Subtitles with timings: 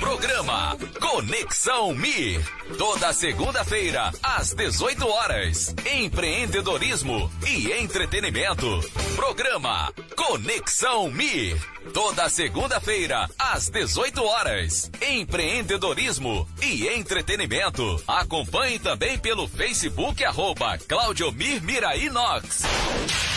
[0.00, 0.76] Programa
[1.12, 2.42] Conexão Mi.
[2.78, 5.74] Toda segunda-feira, às 18 horas.
[5.94, 8.80] Empreendedorismo e entretenimento.
[9.14, 11.54] Programa Conexão Mi.
[11.92, 14.90] Toda segunda-feira, às 18 horas.
[15.06, 18.02] Empreendedorismo e entretenimento.
[18.08, 22.62] Acompanhe também pelo Facebook, arroba Claudiomir Mirainox.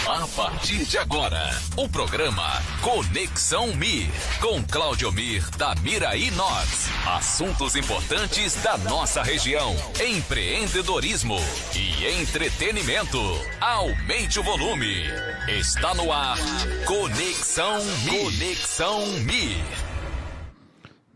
[0.07, 4.07] A partir de agora, o programa Conexão Mi,
[4.39, 6.87] com Claudiomir da Mirainox.
[7.73, 9.75] Importantes da nossa região.
[9.99, 11.35] Empreendedorismo
[11.75, 13.17] e entretenimento.
[13.59, 15.05] Aumente o volume.
[15.47, 16.37] Está no ar.
[16.85, 18.19] Conexão Mi.
[18.19, 19.63] Conexão Mi.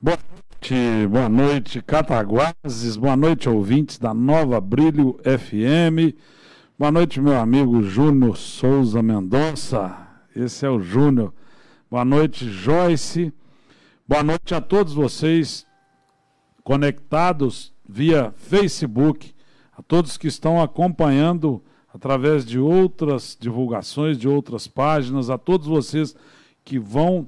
[0.02, 6.18] Boa noite, boa noite, Cataguases, boa noite, ouvintes da Nova Brilho FM.
[6.80, 9.96] Boa noite, meu amigo Júnior Souza Mendonça.
[10.36, 11.32] Esse é o Júnior.
[11.92, 13.32] Boa noite, Joyce.
[14.08, 15.69] Boa noite a todos vocês
[16.70, 19.34] conectados via Facebook,
[19.76, 26.16] a todos que estão acompanhando através de outras divulgações, de outras páginas, a todos vocês
[26.64, 27.28] que vão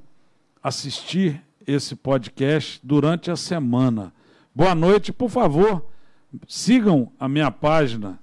[0.62, 4.14] assistir esse podcast durante a semana.
[4.54, 5.88] Boa noite, por favor,
[6.48, 8.20] sigam a minha página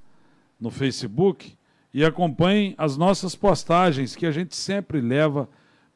[0.60, 1.52] no Facebook
[1.92, 5.48] e acompanhem as nossas postagens, que a gente sempre leva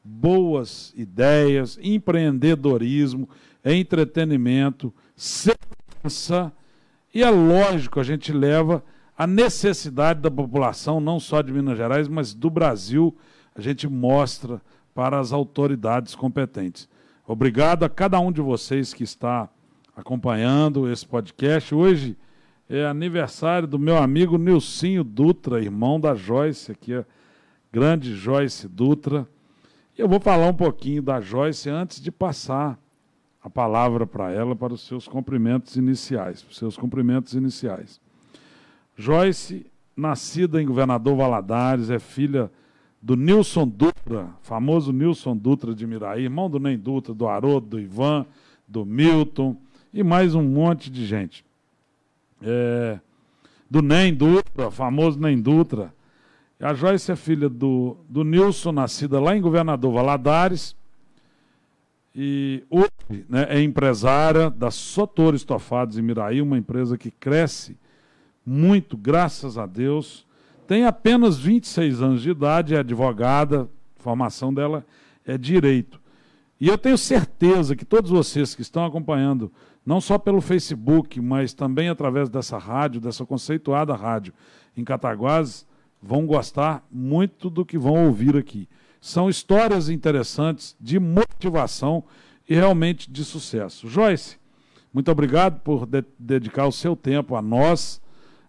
[0.03, 3.29] boas ideias, empreendedorismo,
[3.65, 6.53] entretenimento, segurança
[7.15, 8.83] e é lógico, a gente leva
[9.17, 13.15] a necessidade da população, não só de Minas Gerais, mas do Brasil,
[13.55, 14.63] a gente mostra
[14.95, 16.89] para as autoridades competentes.
[17.27, 19.49] Obrigado a cada um de vocês que está
[19.95, 21.75] acompanhando esse podcast.
[21.75, 22.17] Hoje
[22.67, 27.05] é aniversário do meu amigo Nilcinho Dutra, irmão da Joyce, aqui é
[27.71, 29.29] grande Joyce Dutra.
[29.97, 32.79] E eu vou falar um pouquinho da Joyce antes de passar
[33.43, 38.01] a palavra para ela para os seus cumprimentos iniciais, os seus cumprimentos iniciais.
[38.97, 39.67] Joyce,
[39.97, 42.51] nascida em Governador Valadares, é filha
[43.01, 47.81] do Nilson Dutra, famoso Nilson Dutra de Miraí, irmão do Nem Dutra, do Haroldo, do
[47.81, 48.25] Ivan,
[48.69, 49.57] do Milton
[49.93, 51.45] e mais um monte de gente.
[52.41, 53.01] É,
[53.69, 55.93] do Nem Dutra, famoso Nem Dutra.
[56.61, 60.77] A Joyce é filha do, do Nilson, nascida lá em Governador Valadares,
[62.15, 67.77] e hoje né, é empresária da Sotor Estofados em Miraí, uma empresa que cresce
[68.45, 70.27] muito, graças a Deus.
[70.67, 74.85] Tem apenas 26 anos de idade, é advogada, formação dela
[75.27, 76.01] é direito.
[76.61, 79.51] E eu tenho certeza que todos vocês que estão acompanhando,
[79.85, 84.33] não só pelo Facebook, mas também através dessa rádio, dessa conceituada rádio
[84.77, 85.67] em Cataguases,
[86.01, 88.69] vão gostar muito do que vão ouvir aqui.
[89.05, 92.05] São histórias interessantes de motivação
[92.49, 93.89] e realmente de sucesso.
[93.89, 94.37] Joyce,
[94.95, 98.01] muito obrigado por de dedicar o seu tempo a nós,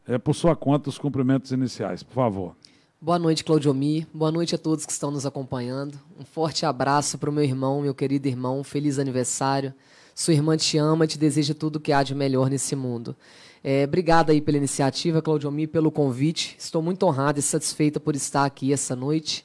[0.08, 2.56] é, por sua conta, os cumprimentos iniciais, por favor.
[3.02, 4.06] Boa noite, Claudiomi.
[4.14, 6.00] Boa noite a todos que estão nos acompanhando.
[6.20, 8.64] Um forte abraço para o meu irmão, meu querido irmão.
[8.64, 9.74] Feliz aniversário.
[10.14, 13.16] Sua irmã te ama e te deseja tudo que há de melhor nesse mundo.
[13.64, 16.56] É, obrigada aí pela iniciativa, Claudiomi, pelo convite.
[16.60, 19.44] Estou muito honrada e satisfeita por estar aqui essa noite.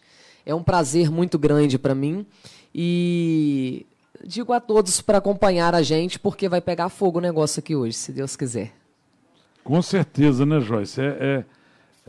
[0.49, 2.25] É um prazer muito grande para mim.
[2.75, 3.85] E
[4.25, 7.93] digo a todos para acompanhar a gente, porque vai pegar fogo o negócio aqui hoje,
[7.93, 8.73] se Deus quiser.
[9.63, 11.03] Com certeza, né, Joyce?
[11.03, 11.45] É, é,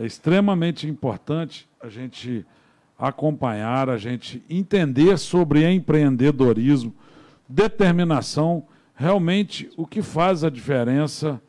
[0.03, 2.45] é extremamente importante a gente
[2.97, 6.95] acompanhar, a gente entender sobre empreendedorismo,
[7.45, 8.63] determinação,
[8.95, 11.41] realmente o que faz a diferença,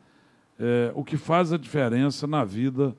[0.59, 2.93] é, o que faz a diferença na vida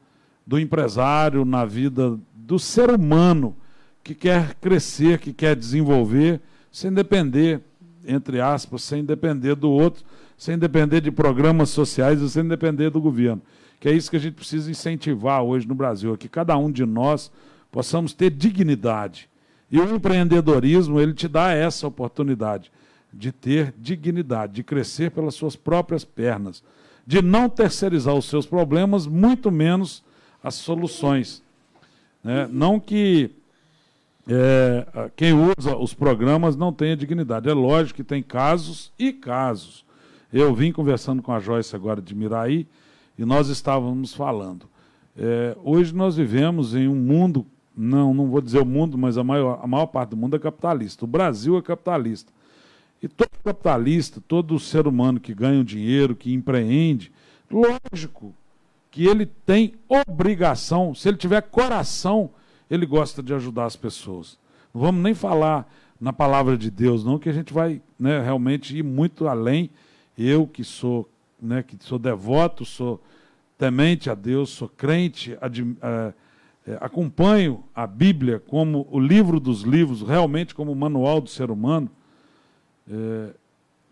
[0.47, 3.55] do empresário, na vida do ser humano
[4.03, 6.41] que quer crescer, que quer desenvolver,
[6.71, 7.61] sem depender,
[8.07, 10.05] entre aspas, sem depender do outro,
[10.37, 13.43] sem depender de programas sociais e sem depender do governo.
[13.79, 16.71] Que é isso que a gente precisa incentivar hoje no Brasil, é que cada um
[16.71, 17.31] de nós
[17.71, 19.29] possamos ter dignidade.
[19.71, 22.71] E o empreendedorismo, ele te dá essa oportunidade
[23.13, 26.63] de ter dignidade, de crescer pelas suas próprias pernas,
[27.07, 30.03] de não terceirizar os seus problemas, muito menos
[30.43, 31.43] as soluções.
[32.23, 32.49] Né?
[32.51, 33.31] Não que
[34.29, 37.49] é, quem usa os programas não tenha dignidade.
[37.49, 39.85] É lógico que tem casos e casos.
[40.33, 42.67] Eu vim conversando com a Joyce agora de Miraí
[43.19, 44.67] e nós estávamos falando.
[45.17, 47.45] É, hoje nós vivemos em um mundo,
[47.77, 50.39] não, não vou dizer o mundo, mas a maior, a maior parte do mundo é
[50.39, 51.05] capitalista.
[51.05, 52.33] O Brasil é capitalista.
[53.03, 57.13] E todo capitalista, todo ser humano que ganha dinheiro, que empreende,
[57.51, 58.33] lógico
[58.91, 62.31] que ele tem obrigação, se ele tiver coração,
[62.73, 64.39] ele gosta de ajudar as pessoas.
[64.73, 65.71] Não vamos nem falar
[66.01, 69.69] na palavra de Deus, não, que a gente vai né, realmente ir muito além.
[70.17, 71.07] Eu que sou,
[71.41, 72.99] né, que sou devoto, sou
[73.59, 76.15] temente a Deus, sou crente, é,
[76.81, 81.91] acompanho a Bíblia como o livro dos livros, realmente como o manual do ser humano.
[82.91, 83.35] É,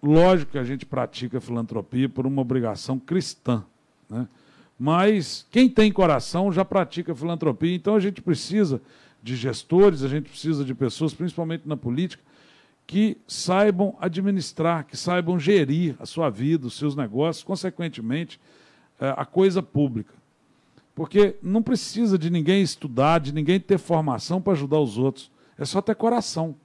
[0.03, 3.63] lógico que a gente pratica filantropia por uma obrigação cristã,
[4.09, 4.27] né?
[4.83, 8.81] Mas quem tem coração já pratica filantropia, então a gente precisa
[9.23, 12.23] de gestores, a gente precisa de pessoas, principalmente na política,
[12.87, 18.41] que saibam administrar, que saibam gerir a sua vida, os seus negócios, consequentemente,
[18.99, 20.15] é, a coisa pública.
[20.95, 25.31] Porque não precisa de ninguém estudar, de ninguém ter formação para ajudar os outros.
[25.59, 26.57] É só ter coração.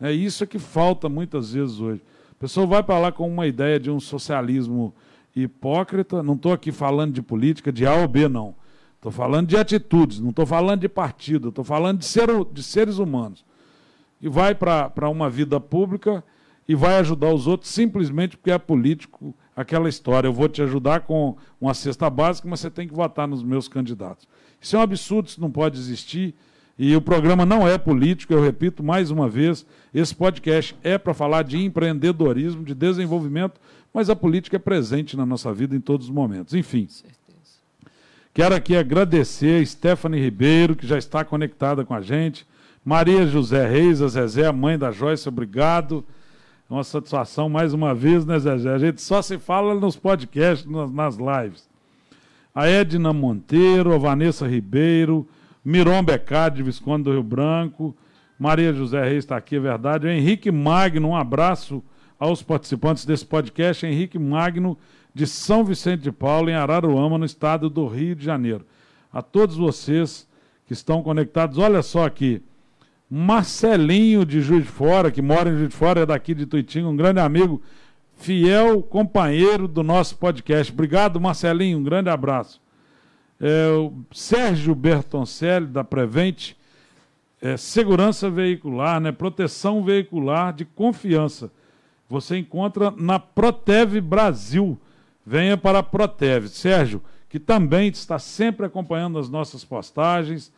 [0.00, 2.00] É isso que falta muitas vezes hoje.
[2.30, 4.94] A pessoa vai para lá com uma ideia de um socialismo
[5.42, 6.22] hipócrita.
[6.22, 8.54] Não estou aqui falando de política de A ou B, não.
[8.96, 12.98] Estou falando de atitudes, não estou falando de partido, estou falando de, ser, de seres
[12.98, 13.44] humanos.
[14.20, 16.22] E vai para uma vida pública
[16.68, 20.28] e vai ajudar os outros simplesmente porque é político aquela história.
[20.28, 23.68] Eu vou te ajudar com uma cesta básica, mas você tem que votar nos meus
[23.68, 24.28] candidatos.
[24.60, 26.34] Isso é um absurdo, isso não pode existir.
[26.78, 31.12] E o programa não é político, eu repito mais uma vez, esse podcast é para
[31.12, 33.60] falar de empreendedorismo, de desenvolvimento,
[33.92, 36.54] mas a política é presente na nossa vida em todos os momentos.
[36.54, 36.88] Enfim.
[38.32, 42.46] Quero aqui agradecer a Stephanie Ribeiro, que já está conectada com a gente.
[42.84, 46.04] Maria José Reis, a Zezé, a mãe da Joyce, obrigado.
[46.70, 48.72] É uma satisfação mais uma vez, né, Zezé?
[48.72, 51.68] A gente só se fala nos podcasts, nas lives.
[52.54, 55.28] A Edna Monteiro, a Vanessa Ribeiro,
[55.64, 57.94] Miron Becade, de Visconde do Rio Branco,
[58.38, 60.06] Maria José Reis está aqui, é verdade.
[60.06, 61.82] O Henrique Magno, um abraço
[62.20, 63.86] aos participantes desse podcast.
[63.86, 64.76] Henrique Magno,
[65.14, 68.66] de São Vicente de Paulo, em Araruama, no estado do Rio de Janeiro.
[69.10, 70.28] A todos vocês
[70.66, 72.42] que estão conectados, olha só aqui.
[73.10, 76.86] Marcelinho de Juiz de Fora, que mora em Juiz de Fora, é daqui de Tuitinga,
[76.86, 77.60] um grande amigo,
[78.14, 80.72] fiel companheiro do nosso podcast.
[80.72, 82.60] Obrigado, Marcelinho, um grande abraço.
[83.40, 86.56] É, o Sérgio Bertoncelli, da Prevente,
[87.40, 91.50] é, segurança veicular, né, proteção veicular de confiança.
[92.10, 94.78] Você encontra na Protev Brasil
[95.24, 96.48] venha para a Protev.
[96.48, 100.52] Sérgio, que também está sempre acompanhando as nossas postagens.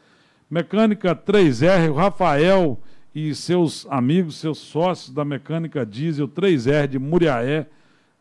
[0.50, 2.81] Mecânica 3R, o Rafael
[3.14, 7.66] e seus amigos, seus sócios da Mecânica Diesel 3R de Muriaé,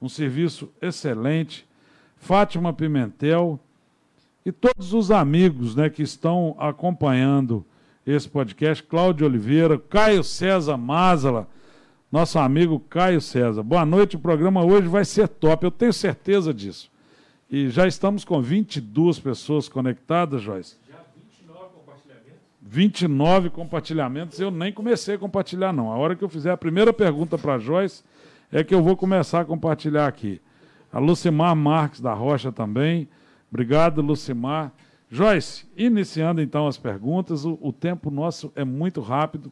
[0.01, 1.66] um serviço excelente.
[2.18, 3.60] Fátima Pimentel
[4.45, 7.66] e todos os amigos né, que estão acompanhando
[8.06, 11.48] esse podcast, Cláudio Oliveira, Caio César Mazala,
[12.12, 13.63] nosso amigo Caio César.
[13.63, 16.92] Boa noite, o programa hoje vai ser top, eu tenho certeza disso.
[17.50, 20.75] E já estamos com 22 pessoas conectadas, Joyce.
[20.90, 22.42] Já 29 compartilhamentos?
[22.62, 25.90] 29 compartilhamentos, eu nem comecei a compartilhar, não.
[25.90, 28.04] A hora que eu fizer a primeira pergunta para a Joyce
[28.52, 30.42] é que eu vou começar a compartilhar aqui.
[30.92, 33.08] A Lucimar Marques da Rocha também.
[33.50, 34.74] Obrigado, Lucimar.
[35.10, 39.52] Joyce, iniciando então as perguntas, o, o tempo nosso é muito rápido.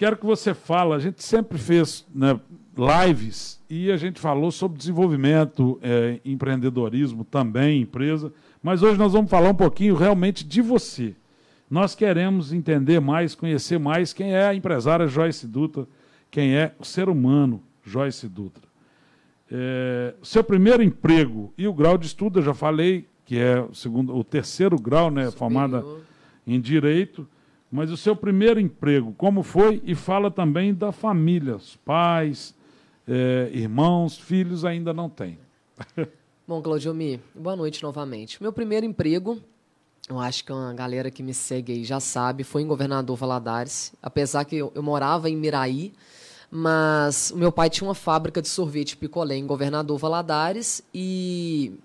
[0.00, 2.40] Quero que você fale, a gente sempre fez né,
[2.74, 8.32] lives e a gente falou sobre desenvolvimento, é, empreendedorismo também, empresa,
[8.62, 11.14] mas hoje nós vamos falar um pouquinho realmente de você.
[11.68, 15.86] Nós queremos entender mais, conhecer mais quem é a empresária Joyce Dutra,
[16.30, 18.64] quem é o ser humano Joyce Dutra.
[19.52, 23.74] É, seu primeiro emprego e o grau de estudo, eu já falei, que é o,
[23.74, 25.84] segundo, o terceiro grau, né, formada
[26.46, 27.28] em Direito.
[27.70, 29.80] Mas o seu primeiro emprego, como foi?
[29.84, 32.54] E fala também da família, os pais,
[33.06, 35.38] é, irmãos, filhos ainda não tem.
[36.46, 38.42] Bom, Claudiomi, boa noite novamente.
[38.42, 39.40] Meu primeiro emprego,
[40.08, 43.92] eu acho que uma galera que me segue aí já sabe, foi em Governador Valadares.
[44.02, 45.92] Apesar que eu, eu morava em Miraí,
[46.50, 51.78] mas o meu pai tinha uma fábrica de sorvete picolé em Governador Valadares e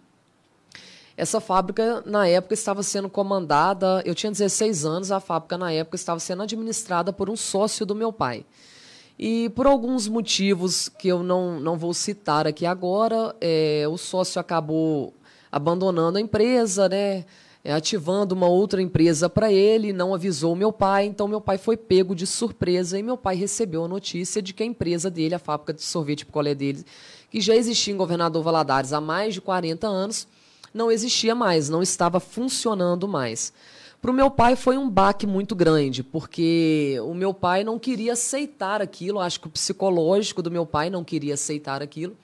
[1.17, 4.01] essa fábrica, na época, estava sendo comandada.
[4.05, 7.95] Eu tinha 16 anos, a fábrica, na época, estava sendo administrada por um sócio do
[7.95, 8.45] meu pai.
[9.17, 14.41] E por alguns motivos que eu não, não vou citar aqui agora, é, o sócio
[14.41, 15.13] acabou
[15.49, 17.25] abandonando a empresa, né?
[17.63, 21.75] É, ativando uma outra empresa para ele, não avisou meu pai, então meu pai foi
[21.75, 25.39] pego de surpresa e meu pai recebeu a notícia de que a empresa dele, a
[25.39, 26.85] fábrica de sorvete picolé dele,
[27.31, 30.27] que já existia em Governador Valadares há mais de 40 anos,
[30.75, 33.53] não existia mais, não estava funcionando mais.
[34.01, 38.11] Para o meu pai foi um baque muito grande, porque o meu pai não queria
[38.11, 42.15] aceitar aquilo, acho que o psicológico do meu pai não queria aceitar aquilo.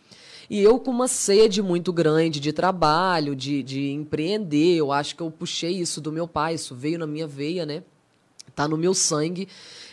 [0.50, 5.22] E eu, com uma sede muito grande de trabalho, de, de empreender, eu acho que
[5.22, 7.84] eu puxei isso do meu pai, isso veio na minha veia, né?
[8.62, 9.48] Tá no meu sangue.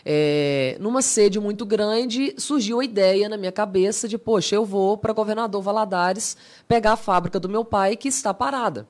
[0.04, 4.96] É, numa sede muito grande, surgiu a ideia na minha cabeça de, poxa, eu vou
[4.96, 8.86] para governador Valadares pegar a fábrica do meu pai que está parada.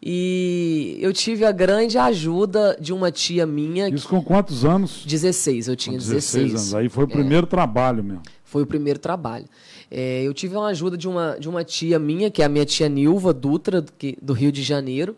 [0.00, 3.88] E eu tive a grande ajuda de uma tia minha.
[3.88, 5.04] Isso com quantos anos?
[5.04, 6.74] 16, eu tinha com 16, 16 anos.
[6.74, 8.22] Aí foi o primeiro é, trabalho mesmo.
[8.44, 9.46] Foi o primeiro trabalho.
[9.90, 12.64] É, eu tive uma ajuda de uma, de uma tia minha, que é a minha
[12.64, 15.16] tia Nilva Dutra, que, do Rio de Janeiro.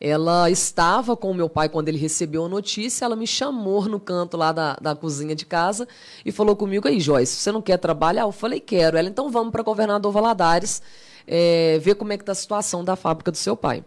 [0.00, 3.04] Ela estava com o meu pai quando ele recebeu a notícia.
[3.04, 5.88] Ela me chamou no canto lá da, da cozinha de casa
[6.24, 8.22] e falou comigo: Aí, Joyce, você não quer trabalhar?
[8.22, 8.96] Eu falei: Quero.
[8.96, 10.82] Ela, então vamos para Governador Valadares
[11.26, 13.84] é, ver como é que está a situação da fábrica do seu pai.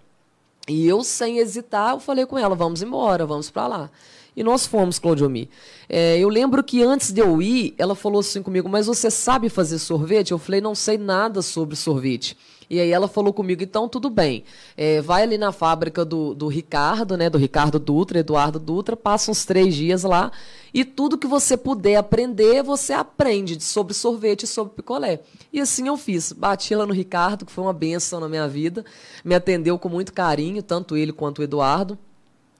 [0.68, 3.92] E eu, sem hesitar, eu falei com ela: Vamos embora, vamos para lá.
[4.38, 5.50] E nós fomos, Claudiomi.
[5.90, 9.50] É, eu lembro que antes de eu ir, ela falou assim comigo, mas você sabe
[9.50, 10.32] fazer sorvete?
[10.32, 12.38] Eu falei, não sei nada sobre sorvete.
[12.70, 14.44] E aí ela falou comigo, então tudo bem.
[14.76, 17.30] É, vai ali na fábrica do, do Ricardo, né?
[17.30, 20.32] Do Ricardo Dutra, Eduardo Dutra, passa uns três dias lá
[20.74, 25.22] e tudo que você puder aprender, você aprende sobre sorvete e sobre picolé.
[25.52, 26.32] E assim eu fiz.
[26.32, 28.84] Bati lá no Ricardo, que foi uma benção na minha vida.
[29.24, 31.98] Me atendeu com muito carinho, tanto ele quanto o Eduardo.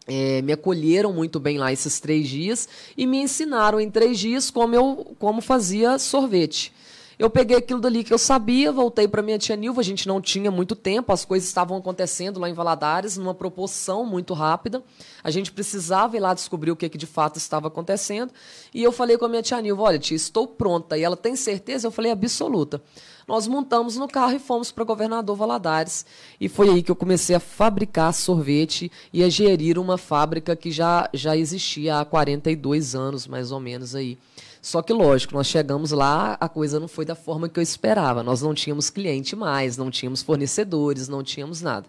[0.08, 4.50] É, me acolheram muito bem lá esses três dias e me ensinaram em três dias
[4.50, 6.74] como eu como fazia sorvete.
[7.20, 10.22] Eu peguei aquilo dali que eu sabia, voltei para minha tia Nilva, a gente não
[10.22, 14.84] tinha muito tempo, as coisas estavam acontecendo lá em Valadares numa proporção muito rápida.
[15.24, 18.32] A gente precisava ir lá descobrir o que, que de fato estava acontecendo.
[18.72, 20.96] E eu falei com a minha tia Nilva, olha tia, estou pronta.
[20.96, 21.88] E ela tem certeza?
[21.88, 22.84] Eu falei, absoluta.
[23.28, 26.06] Nós montamos no carro e fomos para Governador Valadares.
[26.40, 30.70] E foi aí que eu comecei a fabricar sorvete e a gerir uma fábrica que
[30.70, 34.20] já, já existia há 42 anos, mais ou menos aí.
[34.68, 38.22] Só que, lógico, nós chegamos lá, a coisa não foi da forma que eu esperava.
[38.22, 41.86] Nós não tínhamos cliente mais, não tínhamos fornecedores, não tínhamos nada.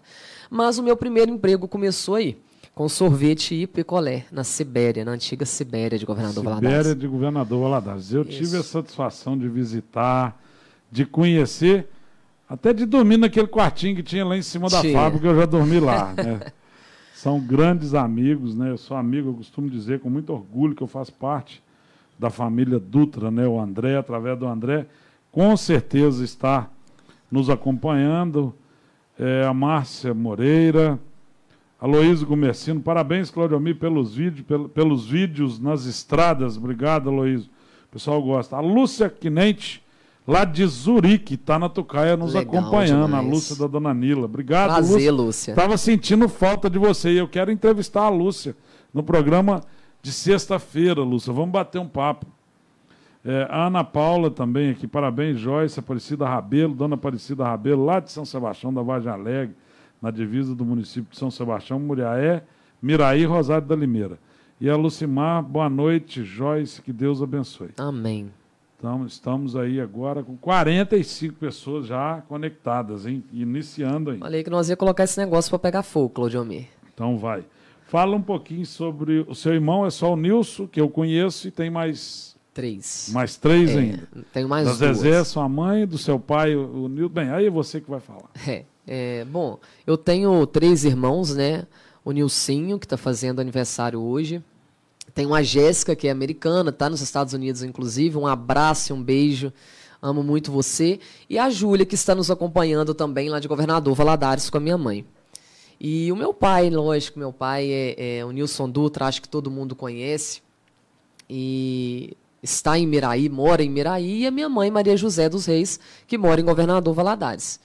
[0.49, 2.37] Mas o meu primeiro emprego começou aí,
[2.73, 6.87] com sorvete e picolé, na Sibéria, na antiga Sibéria de Governador Sibéria Valadares.
[6.87, 8.13] Sibéria de Governador Valadares.
[8.13, 8.31] Eu Isso.
[8.31, 10.41] tive a satisfação de visitar,
[10.89, 11.89] de conhecer,
[12.47, 14.93] até de dormir naquele quartinho que tinha lá em cima da tinha.
[14.93, 16.13] fábrica, eu já dormi lá.
[16.15, 16.39] Né?
[17.13, 18.71] São grandes amigos, né?
[18.71, 21.61] Eu sou amigo, eu costumo dizer com muito orgulho que eu faço parte
[22.19, 24.85] da família Dutra, né, o André, através do André,
[25.31, 26.69] com certeza está
[27.31, 28.53] nos acompanhando.
[29.17, 30.99] É, a Márcia Moreira,
[31.79, 36.57] Aloysio Comercino, parabéns, Claudio Almir, pelos vídeos, pelos vídeos nas estradas.
[36.57, 37.49] Obrigado, Aloysio.
[37.89, 38.55] O pessoal gosta.
[38.55, 39.83] A Lúcia Quinente,
[40.27, 43.05] lá de Zurique, está na Tucaia nos Legal acompanhando.
[43.05, 43.25] Demais.
[43.25, 44.25] A Lúcia da Dona Nila.
[44.25, 45.51] Obrigado, Prazer, Lúcia.
[45.51, 48.55] Estava sentindo falta de você e eu quero entrevistar a Lúcia
[48.93, 49.61] no programa
[50.01, 51.33] de sexta-feira, Lúcia.
[51.33, 52.25] Vamos bater um papo.
[53.23, 58.11] É, a Ana Paula também aqui, parabéns, Joyce, Aparecida Rabelo, Dona Aparecida Rabelo, lá de
[58.11, 59.55] São Sebastião, da Vargem Alegre,
[60.01, 62.43] na divisa do município de São Sebastião, Muriaé,
[62.81, 64.17] Miraí, Rosário da Limeira.
[64.61, 67.71] E a Lucimar, boa noite, Joyce, que Deus abençoe.
[67.77, 68.31] Amém.
[68.77, 73.21] Então, estamos aí agora com 45 pessoas já conectadas, hein?
[73.33, 74.19] Iniciando aí.
[74.19, 76.47] Falei que nós ia colocar esse negócio para pegar fogo, Claudio
[76.93, 77.43] Então vai.
[77.89, 81.51] Fala um pouquinho sobre o seu irmão, é só o Nilson, que eu conheço, e
[81.51, 82.35] tem mais.
[82.53, 83.09] Três.
[83.11, 84.07] Mais três é, ainda.
[84.31, 84.97] Tenho mais da duas.
[84.97, 87.09] Zezé, sua mãe, do seu pai, o, Nilson.
[87.09, 88.29] Bem, aí é você que vai falar.
[88.47, 91.65] É, é, bom, eu tenho três irmãos, né?
[92.05, 94.43] O Nilcinho, que está fazendo aniversário hoje.
[95.15, 98.17] Tem a Jéssica, que é americana, está nos Estados Unidos, inclusive.
[98.17, 99.51] Um abraço e um beijo.
[99.99, 100.99] Amo muito você.
[101.27, 104.77] E a Júlia, que está nos acompanhando também lá de Governador Valadares com a minha
[104.77, 105.03] mãe.
[105.79, 109.49] E o meu pai, lógico, meu pai é, é o Nilson Dutra, acho que todo
[109.49, 110.41] mundo conhece.
[111.29, 115.79] E está em Miraí, mora em Miraí, e a minha mãe, Maria José dos Reis,
[116.05, 117.59] que mora em Governador Valadares.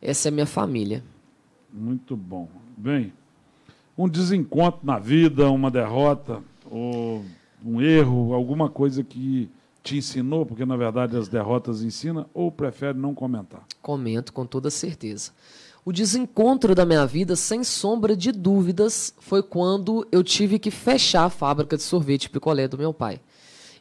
[0.00, 1.02] Essa é a minha família.
[1.72, 2.48] Muito bom.
[2.76, 3.12] Bem,
[3.96, 7.24] um desencontro na vida, uma derrota, ou
[7.64, 9.50] um erro, alguma coisa que
[9.82, 13.64] te ensinou, porque na verdade as derrotas ensinam, ou prefere não comentar?
[13.82, 15.32] Comento com toda certeza.
[15.86, 21.24] O desencontro da minha vida, sem sombra de dúvidas, foi quando eu tive que fechar
[21.24, 23.20] a fábrica de sorvete picolé do meu pai.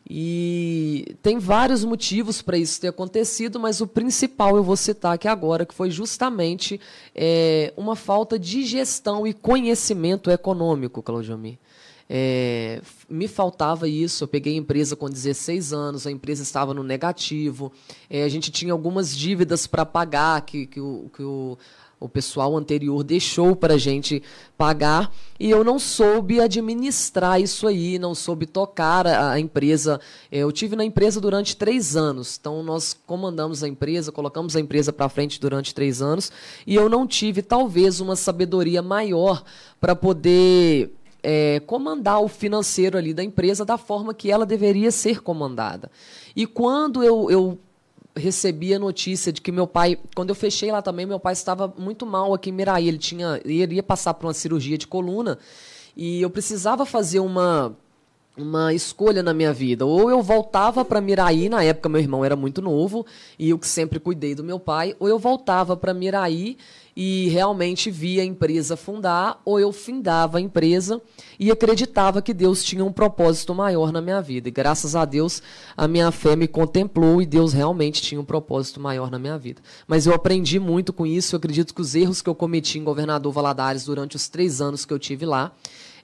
[0.10, 5.30] E tem vários motivos para isso ter acontecido, mas o principal eu vou citar aqui
[5.30, 6.78] agora, que foi justamente
[7.16, 11.40] é, uma falta de gestão e conhecimento econômico, Claudio
[12.10, 14.26] É, me faltava isso.
[14.26, 17.72] Eu peguei a empresa com 16 anos, a empresa estava no negativo,
[18.10, 21.58] é, a gente tinha algumas dívidas para pagar que, que, o, que o,
[22.04, 24.22] o pessoal anterior deixou para a gente
[24.58, 30.02] pagar e eu não soube administrar isso aí, não soube tocar a, a, empresa.
[30.30, 34.92] Eu tive na empresa durante três anos, então nós comandamos a empresa, colocamos a empresa
[34.92, 36.30] para frente durante três anos
[36.68, 39.42] e eu não tive talvez uma sabedoria maior
[39.80, 40.92] para poder
[41.24, 45.90] é, comandar o financeiro ali da empresa da forma que ela deveria ser comandada.
[46.36, 47.58] E quando eu, eu
[48.15, 51.74] recebi a notícia de que meu pai, quando eu fechei lá também, meu pai estava
[51.77, 52.88] muito mal aqui em Miraí.
[52.88, 55.38] Ele tinha, ele ia passar por uma cirurgia de coluna
[55.96, 57.75] e eu precisava fazer uma
[58.36, 59.86] uma escolha na minha vida.
[59.86, 63.05] Ou eu voltava para Miraí, na época meu irmão era muito novo
[63.38, 66.58] e eu que sempre cuidei do meu pai, ou eu voltava para Miraí
[66.96, 71.02] e realmente via a empresa fundar, ou eu findava a empresa
[71.40, 74.48] e acreditava que Deus tinha um propósito maior na minha vida.
[74.48, 75.42] E graças a Deus,
[75.76, 79.62] a minha fé me contemplou e Deus realmente tinha um propósito maior na minha vida.
[79.88, 82.84] Mas eu aprendi muito com isso, eu acredito que os erros que eu cometi em
[82.84, 85.52] Governador Valadares durante os três anos que eu tive lá,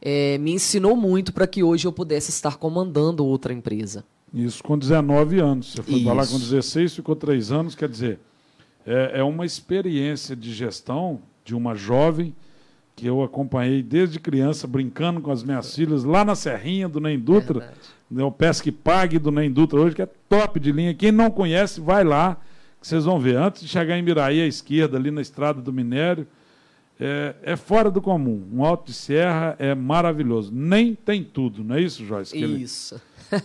[0.01, 4.03] é, me ensinou muito para que hoje eu pudesse estar comandando outra empresa.
[4.34, 5.74] Isso com 19 anos.
[5.74, 8.19] Você foi para lá com 16, ficou três anos, quer dizer,
[8.86, 12.33] é, é uma experiência de gestão de uma jovem
[12.95, 17.17] que eu acompanhei desde criança, brincando com as minhas filhas, lá na Serrinha do Nem
[17.17, 17.74] Dutra,
[18.12, 20.93] né, o Pesque Pague do Nem Dutra hoje, que é top de linha.
[20.93, 22.36] Quem não conhece, vai lá,
[22.81, 23.38] que vocês vão ver.
[23.38, 26.27] Antes de chegar em Miraí, à esquerda, ali na Estrada do Minério,
[27.00, 28.45] é, é, fora do comum.
[28.53, 30.51] Um alto de serra é maravilhoso.
[30.53, 32.38] Nem tem tudo, não é isso, Joyce?
[32.38, 33.01] Isso.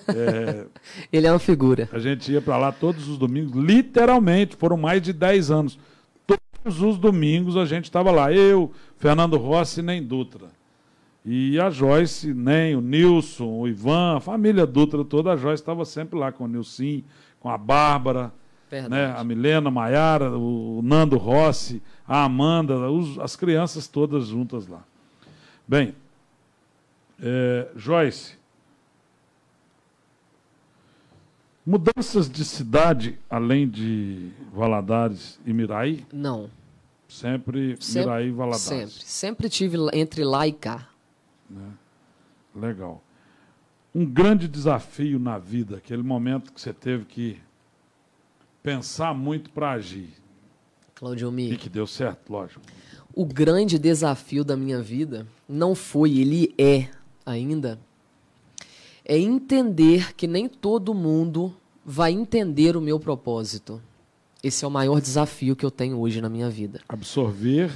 [0.08, 0.66] Ele é,
[1.12, 1.88] ele é uma figura.
[1.92, 5.78] A gente ia para lá todos os domingos, literalmente, foram mais de 10 anos.
[6.26, 8.32] Todos os domingos a gente estava lá.
[8.32, 10.48] Eu, Fernando Rossi nem Dutra.
[11.24, 15.84] E a Joyce, nem o Nilson, o Ivan, a família Dutra toda, a Joyce estava
[15.84, 17.02] sempre lá com o Nilson,
[17.40, 18.30] com a Bárbara,
[18.70, 24.66] né, a Milena, a Maiara, o Nando Rossi a Amanda, os, as crianças todas juntas
[24.66, 24.84] lá.
[25.66, 25.94] Bem,
[27.20, 28.36] é, Joyce,
[31.66, 36.06] mudanças de cidade além de Valadares e Miraí?
[36.12, 36.50] Não.
[37.08, 38.62] Sempre, sempre Miraí e Valadares?
[38.62, 39.04] Sempre.
[39.04, 40.88] Sempre tive entre lá e cá.
[41.48, 41.70] Né?
[42.54, 43.02] Legal.
[43.94, 47.40] Um grande desafio na vida, aquele momento que você teve que
[48.62, 50.10] pensar muito para agir.
[50.94, 51.52] Claudio Mi.
[51.52, 52.62] E que deu certo, lógico.
[53.14, 56.88] O grande desafio da minha vida não foi, ele é
[57.24, 57.78] ainda,
[59.04, 63.80] é entender que nem todo mundo vai entender o meu propósito.
[64.42, 66.80] Esse é o maior desafio que eu tenho hoje na minha vida.
[66.88, 67.70] Absorver.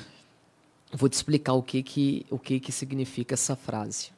[0.93, 4.09] Vou te explicar o que que, o que, que significa essa frase.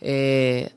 [0.00, 0.72] É,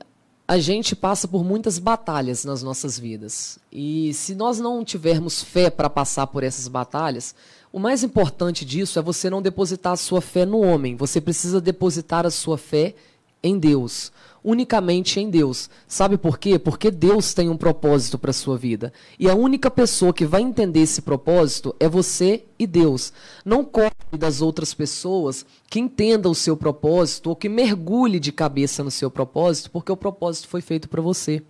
[0.46, 3.58] a gente passa por muitas batalhas nas nossas vidas.
[3.72, 7.34] E se nós não tivermos fé para passar por essas batalhas,
[7.72, 10.94] o mais importante disso é você não depositar a sua fé no homem.
[10.96, 12.94] Você precisa depositar a sua fé
[13.42, 14.12] em Deus
[14.44, 15.70] unicamente em Deus.
[15.88, 16.58] Sabe por quê?
[16.58, 18.92] Porque Deus tem um propósito para a sua vida.
[19.18, 23.12] E a única pessoa que vai entender esse propósito é você e Deus.
[23.44, 28.84] Não corre das outras pessoas que entendam o seu propósito ou que mergulhe de cabeça
[28.84, 31.42] no seu propósito, porque o propósito foi feito para você.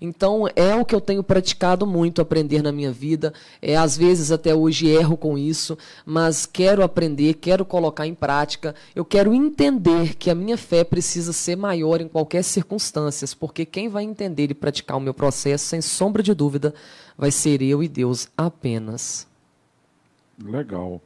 [0.00, 3.32] Então é o que eu tenho praticado muito aprender na minha vida.
[3.60, 8.74] É às vezes até hoje erro com isso, mas quero aprender, quero colocar em prática.
[8.94, 13.88] Eu quero entender que a minha fé precisa ser maior em qualquer circunstância, porque quem
[13.88, 16.74] vai entender e praticar o meu processo, sem sombra de dúvida,
[17.16, 19.26] vai ser eu e Deus apenas.
[20.42, 21.00] Legal.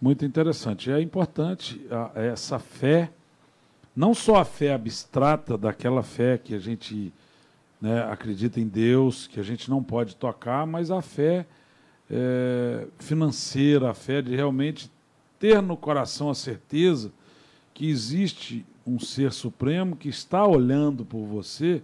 [0.00, 0.90] Muito interessante.
[0.90, 1.80] É importante
[2.14, 3.10] essa fé,
[3.94, 7.12] não só a fé abstrata daquela fé que a gente
[7.80, 11.46] né, acredita em Deus, que a gente não pode tocar, mas a fé
[12.10, 14.90] é, financeira, a fé de realmente
[15.38, 17.12] ter no coração a certeza
[17.72, 21.82] que existe um ser supremo que está olhando por você,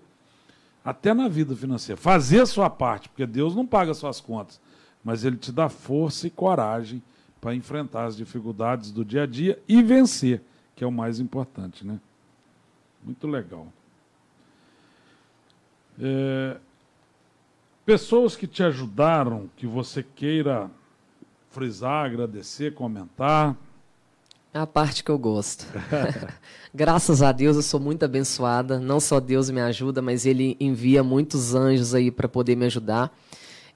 [0.84, 2.00] até na vida financeira.
[2.00, 4.60] Fazer sua parte, porque Deus não paga suas contas,
[5.04, 7.02] mas Ele te dá força e coragem
[7.40, 10.42] para enfrentar as dificuldades do dia a dia e vencer,
[10.76, 11.98] que é o mais importante, né?
[13.02, 13.66] Muito legal.
[16.00, 16.56] É,
[17.84, 20.70] pessoas que te ajudaram, que você queira
[21.50, 23.56] frisar, agradecer, comentar.
[24.52, 25.64] É a parte que eu gosto.
[26.74, 28.80] Graças a Deus eu sou muito abençoada.
[28.80, 33.12] Não só Deus me ajuda, mas Ele envia muitos anjos aí para poder me ajudar.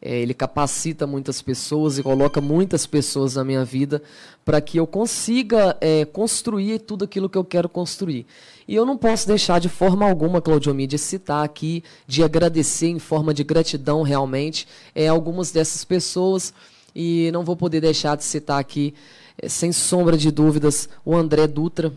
[0.06, 4.02] É, ele capacita muitas pessoas e coloca muitas pessoas na minha vida
[4.44, 8.26] para que eu consiga é, construir tudo aquilo que eu quero construir.
[8.68, 12.98] E eu não posso deixar de forma alguma, Claudio de citar aqui, de agradecer em
[12.98, 16.52] forma de gratidão realmente é, algumas dessas pessoas.
[16.94, 18.92] E não vou poder deixar de citar aqui,
[19.38, 21.90] é, sem sombra de dúvidas, o André Dutra.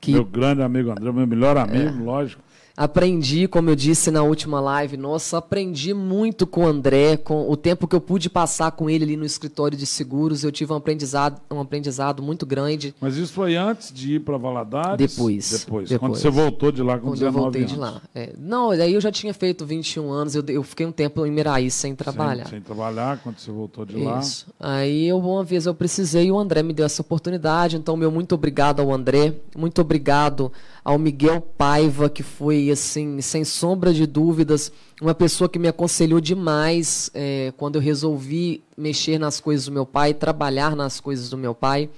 [0.00, 2.42] Que, meu grande amigo André, meu melhor amigo, é, lógico.
[2.76, 7.56] Aprendi, como eu disse na última live, nossa, aprendi muito com o André, com o
[7.56, 10.76] tempo que eu pude passar com ele ali no escritório de seguros, eu tive um
[10.76, 12.92] aprendizado, um aprendizado muito grande.
[13.00, 14.98] Mas isso foi antes de ir para Valadares?
[14.98, 15.88] Depois, depois.
[15.88, 15.98] depois.
[16.00, 17.72] Quando você voltou de lá com Quando 19 eu voltei anos.
[17.72, 18.02] de lá.
[18.12, 21.30] É, não, daí eu já tinha feito 21 anos, eu, eu fiquei um tempo em
[21.30, 22.44] Miraí sem trabalhar.
[22.46, 24.18] Sem, sem trabalhar, quando você voltou de lá.
[24.18, 24.48] Isso.
[24.58, 27.76] Aí eu, uma vez eu precisei e o André me deu essa oportunidade.
[27.76, 30.50] Então, meu muito obrigado ao André, muito obrigado
[30.84, 34.70] ao Miguel Paiva, que foi, assim, sem sombra de dúvidas,
[35.00, 39.86] uma pessoa que me aconselhou demais é, quando eu resolvi mexer nas coisas do meu
[39.86, 41.88] pai, trabalhar nas coisas do meu pai.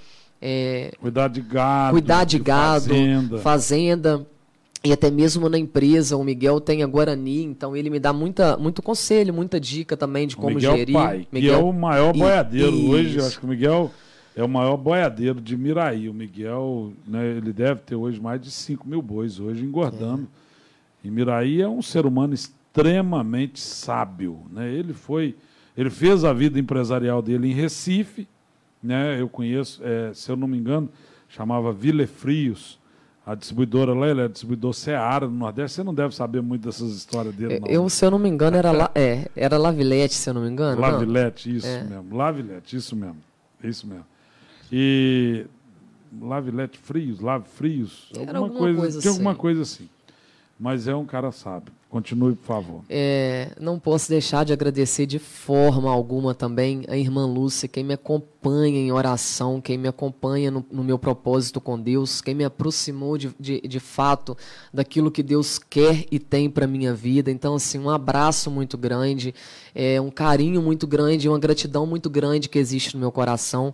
[0.41, 1.93] É, Cuidar de gado.
[1.93, 3.39] cuidar de, gado, Fazenda.
[3.39, 4.27] fazenda.
[4.85, 8.57] E até mesmo na empresa, o Miguel tem a Guarani, então ele me dá muita,
[8.57, 10.93] muito conselho, muita dica também de como Miguel gerir.
[10.93, 12.91] Pai, que é o maior boiadeiro isso.
[12.91, 13.19] hoje.
[13.19, 13.91] Acho que o Miguel
[14.37, 16.11] é o maior boiadeiro de Miraí.
[16.11, 20.29] O Miguel, né, ele deve ter hoje mais de 5 mil bois, hoje engordando.
[21.03, 24.43] E Miraí é um ser humano extremamente sábio.
[24.51, 24.71] Né?
[24.71, 25.35] Ele foi,
[25.75, 28.29] ele fez a vida empresarial dele em Recife.
[28.83, 29.19] Né?
[29.19, 30.91] Eu conheço, é, se eu não me engano,
[31.31, 32.79] chamava Vile Frios.
[33.25, 35.77] A distribuidora lá, ele é distribuidor Seara no Nordeste.
[35.77, 37.67] Você não deve saber muito dessas histórias dele, não.
[37.67, 40.49] Eu, se eu não me engano, era, La, é, era Lavilete, se eu não me
[40.49, 40.81] engano.
[40.81, 41.83] Lavilete, isso É.
[41.83, 42.17] mesmo.
[42.17, 43.17] Lavilete, isso mesmo.
[43.65, 44.05] Isso mesmo.
[44.73, 45.47] E
[46.21, 49.41] Lavilete Frios, Lave Frios, alguma alguma coisa, coisa tinha alguma assim.
[49.41, 49.89] coisa assim.
[50.59, 51.73] Mas é um cara sábio.
[51.89, 52.83] Continue, por favor.
[52.89, 57.95] É, não posso deixar de agradecer de forma alguma também a irmã Lúcia, quem me
[57.95, 63.17] acompanha em oração, quem me acompanha no, no meu propósito com Deus, quem me aproximou
[63.17, 64.37] de, de, de fato
[64.75, 67.31] daquilo que Deus quer e tem para minha vida.
[67.31, 69.35] Então, assim, um abraço muito grande,
[69.75, 73.73] é, um carinho muito grande, uma gratidão muito grande que existe no meu coração.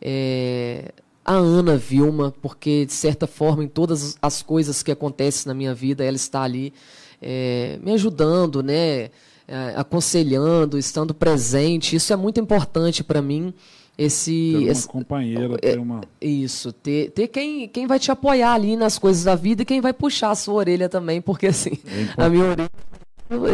[0.00, 0.92] É,
[1.24, 5.74] a Ana Vilma, porque de certa forma em todas as coisas que acontecem na minha
[5.74, 6.72] vida, ela está ali
[7.20, 9.10] é, me ajudando, né,
[9.46, 11.94] é, aconselhando, estando presente.
[11.96, 13.52] Isso é muito importante para mim.
[13.96, 16.00] Esse, Ter uma esse- companheira, é, ter uma.
[16.20, 19.80] isso, ter, ter quem, quem vai te apoiar ali nas coisas da vida e quem
[19.82, 21.72] vai puxar a sua orelha também, porque assim,
[22.16, 22.70] É a minha orelha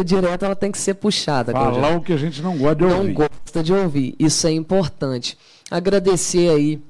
[0.04, 1.52] direta ela tem que ser puxada.
[1.52, 3.12] Falar o que a gente não gosta de não ouvir.
[3.14, 4.14] gosta de ouvir.
[4.18, 5.36] Isso é importante.
[5.70, 6.80] Agradecer aí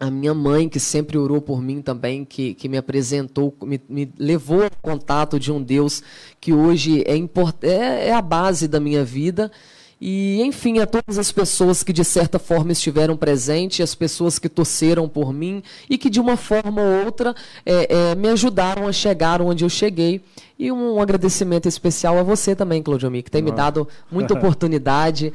[0.00, 4.10] a minha mãe, que sempre orou por mim também, que, que me apresentou, me, me
[4.18, 6.02] levou ao contato de um Deus
[6.40, 9.52] que hoje é, import, é, é a base da minha vida.
[10.00, 14.48] E, enfim, a todas as pessoas que de certa forma estiveram presentes, as pessoas que
[14.48, 17.34] torceram por mim e que de uma forma ou outra
[17.66, 20.22] é, é, me ajudaram a chegar onde eu cheguei.
[20.58, 23.54] E um agradecimento especial a você também, Claudio que tem me Ah.
[23.54, 25.32] dado muita oportunidade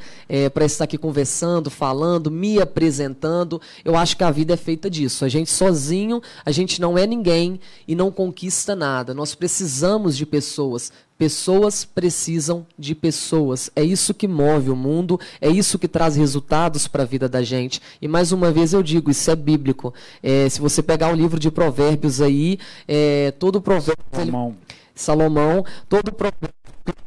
[0.54, 3.60] para estar aqui conversando, falando, me apresentando.
[3.84, 5.24] Eu acho que a vida é feita disso.
[5.24, 9.12] A gente sozinho, a gente não é ninguém e não conquista nada.
[9.14, 10.92] Nós precisamos de pessoas.
[11.18, 13.70] Pessoas precisam de pessoas.
[13.74, 17.42] É isso que move o mundo, é isso que traz resultados para a vida da
[17.42, 17.80] gente.
[18.02, 19.94] E mais uma vez eu digo, isso é bíblico.
[20.22, 23.96] É, se você pegar o livro de provérbios aí, é, todo provérbio...
[24.14, 24.56] ele- Irmão,
[24.94, 26.50] Salomão, todo provérbio,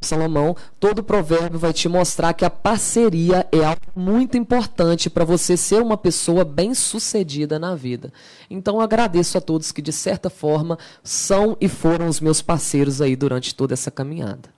[0.01, 5.57] Salomão, todo provérbio vai te mostrar que a parceria é algo muito importante para você
[5.57, 8.11] ser uma pessoa bem-sucedida na vida.
[8.49, 13.01] Então eu agradeço a todos que de certa forma são e foram os meus parceiros
[13.01, 14.49] aí durante toda essa caminhada.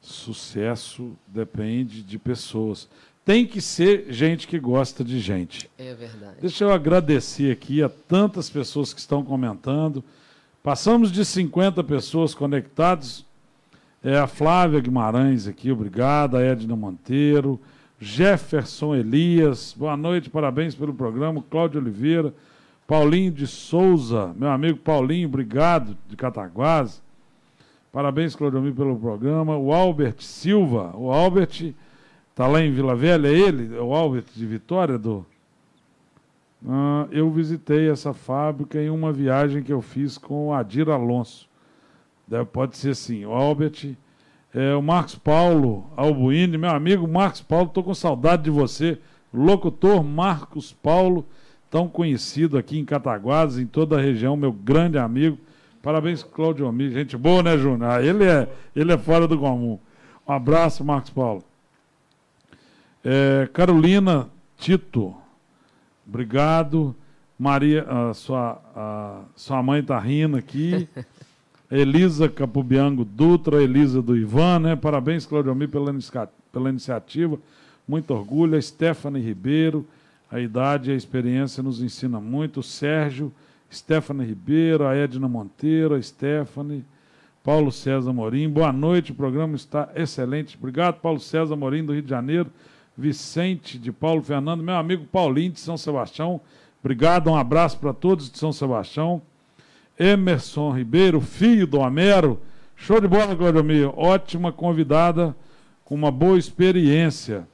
[0.00, 2.88] sucesso depende de pessoas.
[3.24, 5.70] Tem que ser gente que gosta de gente.
[5.78, 6.36] É verdade.
[6.40, 10.04] Deixa eu agradecer aqui a tantas pessoas que estão comentando.
[10.62, 13.24] Passamos de 50 pessoas conectadas.
[14.04, 16.36] É a Flávia Guimarães aqui, obrigado.
[16.36, 17.58] A Edna Monteiro.
[17.98, 21.42] Jefferson Elias, boa noite, parabéns pelo programa.
[21.48, 22.34] Cláudio Oliveira.
[22.86, 27.02] Paulinho de Souza, meu amigo Paulinho, obrigado, de Cataguás.
[27.90, 29.56] Parabéns, Claudio pelo programa.
[29.56, 31.72] O Albert Silva, o Albert
[32.30, 33.74] está lá em Vila Velha, é ele?
[33.74, 35.24] É o Albert de Vitória, do...
[36.68, 41.48] Ah, eu visitei essa fábrica em uma viagem que eu fiz com o Adir Alonso.
[42.52, 43.24] Pode ser sim.
[43.24, 43.94] O Albert,
[44.54, 48.98] é, o Marcos Paulo Albuini, meu amigo Marcos Paulo, estou com saudade de você.
[49.32, 51.26] Locutor Marcos Paulo,
[51.70, 55.38] tão conhecido aqui em Cataguases, em toda a região, meu grande amigo.
[55.82, 56.90] Parabéns, Claudio Ami.
[56.90, 57.90] Gente boa, né, Júnior?
[57.90, 59.78] Ah, ele, é, ele é fora do comum.
[60.26, 61.44] Um abraço, Marcos Paulo.
[63.04, 65.14] É, Carolina Tito,
[66.06, 66.96] obrigado.
[67.38, 70.88] Maria, a sua, a sua mãe está rindo aqui.
[71.76, 74.76] Elisa Capubiango Dutra, Elisa do Ivan, né?
[74.76, 77.38] Parabéns, Claudio Ami, pela, inicia- pela iniciativa.
[77.86, 78.56] Muito orgulho.
[78.56, 79.84] A Stephanie Ribeiro,
[80.30, 82.62] a idade e a experiência nos ensina muito.
[82.62, 83.32] Sérgio,
[83.72, 86.84] Stephanie Ribeiro, a Edna Monteiro, a Stephanie.
[87.42, 88.48] Paulo César Morim.
[88.48, 90.56] Boa noite, o programa está excelente.
[90.56, 92.50] Obrigado, Paulo César Morim, do Rio de Janeiro.
[92.96, 96.40] Vicente de Paulo Fernando, meu amigo Paulinho de São Sebastião.
[96.82, 99.20] Obrigado, um abraço para todos de São Sebastião.
[99.98, 102.40] Emerson Ribeiro, filho do Homero.
[102.76, 105.34] Show de bola, Claudio Ótima convidada,
[105.84, 107.46] com uma boa experiência.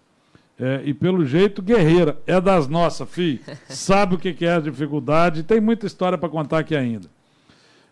[0.58, 2.18] É, e pelo jeito, guerreira.
[2.26, 3.40] É das nossas, filho.
[3.68, 5.42] Sabe o que é a dificuldade.
[5.42, 7.08] Tem muita história para contar aqui ainda.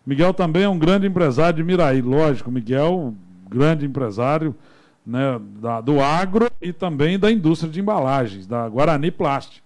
[0.06, 2.00] Miguel também é um grande empresário de Miraí.
[2.00, 3.14] Lógico, Miguel,
[3.48, 4.54] grande empresário
[5.04, 9.62] né, da, do agro e também da indústria de embalagens, da Guarani Plast.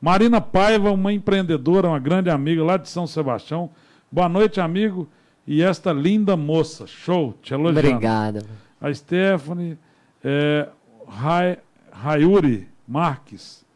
[0.00, 3.70] Marina Paiva, uma empreendedora, uma grande amiga lá de São Sebastião.
[4.14, 5.08] Boa noite, amigo.
[5.44, 7.88] E esta linda moça, show, te elogiando.
[7.88, 8.46] Obrigada.
[8.80, 9.76] A Stephanie
[10.22, 10.68] é,
[11.04, 11.58] Ray,
[11.90, 13.66] Rayuri Marques.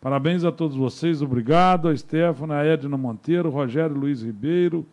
[0.00, 1.86] Parabéns a todos vocês, obrigado.
[1.86, 4.84] A Stephanie, a Edna Monteiro, Rogério Luiz Ribeiro,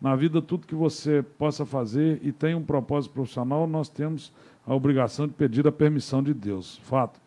[0.00, 4.32] na vida, tudo que você possa fazer e tem um propósito profissional, nós temos
[4.64, 6.78] a obrigação de pedir a permissão de Deus.
[6.84, 7.20] Fato.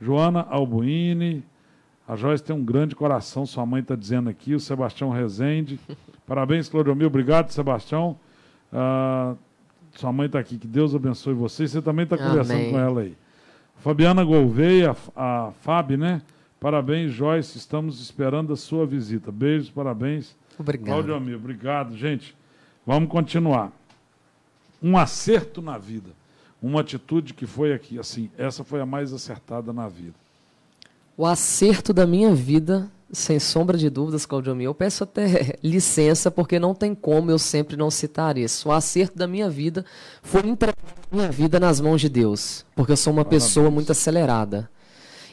[0.00, 1.44] Joana Albuini,
[2.06, 5.78] a Joyce tem um grande coração, sua mãe está dizendo aqui, o Sebastião Rezende.
[6.26, 8.18] Parabéns, Cloriomil, obrigado, Sebastião.
[8.72, 9.36] Uh,
[9.94, 11.66] sua mãe está aqui, que Deus abençoe você.
[11.66, 13.16] Você também está conversando com ela aí.
[13.78, 16.22] Fabiana Gouveia, a, a Fábio, né?
[16.58, 19.32] Parabéns, Joyce, estamos esperando a sua visita.
[19.32, 20.36] Beijos, parabéns.
[20.58, 20.86] Obrigado.
[20.86, 21.96] Cláudio Amir, obrigado.
[21.96, 22.36] Gente,
[22.86, 23.72] vamos continuar.
[24.82, 26.10] Um acerto na vida.
[26.62, 30.14] Uma atitude que foi aqui, assim, essa foi a mais acertada na vida.
[31.16, 36.30] O acerto da minha vida, sem sombra de dúvidas, Claudio Amir, eu peço até licença,
[36.30, 38.70] porque não tem como eu sempre não citar isso.
[38.70, 39.84] O acerto da minha vida
[40.22, 40.76] foi entregar
[41.10, 43.44] minha vida nas mãos de Deus, porque eu sou uma Parabéns.
[43.44, 44.70] pessoa muito acelerada.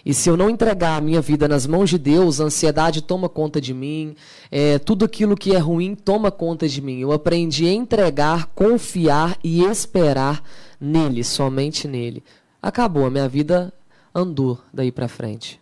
[0.05, 3.29] E se eu não entregar a minha vida nas mãos de Deus, a ansiedade toma
[3.29, 4.15] conta de mim,
[4.51, 6.99] é, tudo aquilo que é ruim toma conta de mim.
[6.99, 10.43] Eu aprendi a entregar, confiar e esperar
[10.79, 12.23] nele, somente nele.
[12.61, 13.73] Acabou, a minha vida
[14.13, 15.59] andou daí para frente.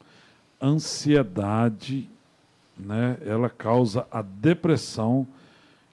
[0.62, 2.10] Ansiedade,
[2.78, 5.28] né, ela causa a depressão,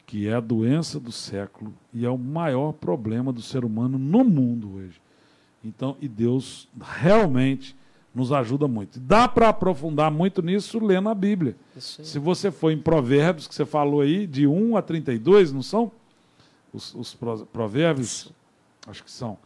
[0.06, 4.24] que é a doença do século e é o maior problema do ser humano no
[4.24, 5.00] mundo hoje.
[5.64, 7.74] Então, e Deus realmente
[8.14, 9.00] nos ajuda muito.
[9.00, 11.56] Dá para aprofundar muito nisso lendo a Bíblia.
[12.04, 15.90] Se você for em Provérbios, que você falou aí, de 1 a 32, não são?
[16.72, 17.14] Os, os
[17.52, 18.30] provérbios,
[18.86, 19.38] acho que são.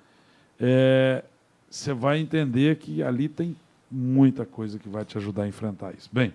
[0.60, 1.24] É,
[1.70, 3.56] você vai entender que ali tem
[3.90, 6.08] muita coisa que vai te ajudar a enfrentar isso.
[6.12, 6.34] Bem,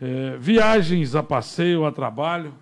[0.00, 2.52] é, viagens a passeio, a trabalho.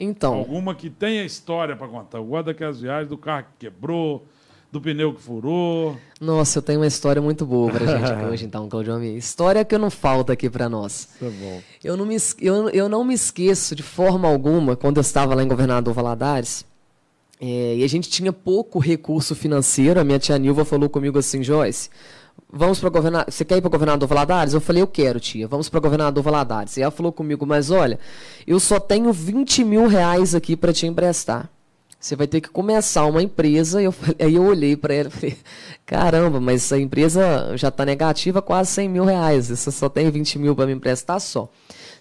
[0.00, 0.34] Então.
[0.34, 2.18] Alguma que tenha história para contar.
[2.18, 4.26] Eu gosto daquelas viagens do carro que quebrou,
[4.72, 5.98] do pneu que furou.
[6.18, 9.16] Nossa, eu tenho uma história muito boa pra gente aqui hoje, então, Claudio Ami.
[9.16, 11.10] História que não falta aqui para nós.
[11.20, 11.62] É bom.
[11.84, 15.42] Eu não, me, eu, eu não me esqueço de forma alguma, quando eu estava lá
[15.42, 16.64] em Governador Valadares,
[17.44, 21.42] é, e a gente tinha pouco recurso financeiro, a minha tia Nilva falou comigo assim,
[21.42, 21.90] Joyce,
[22.48, 24.54] vamos para governador, você quer ir para governador Valadares?
[24.54, 26.76] Eu falei, eu quero, tia, vamos para governador Valadares.
[26.76, 27.98] E ela falou comigo, mas olha,
[28.46, 31.50] eu só tenho 20 mil reais aqui para te emprestar
[32.02, 33.80] você vai ter que começar uma empresa.
[33.80, 35.36] Eu, aí eu olhei para ela e falei,
[35.86, 39.48] caramba, mas a empresa já está negativa quase 100 mil reais.
[39.48, 41.48] Você só tem 20 mil para me emprestar só.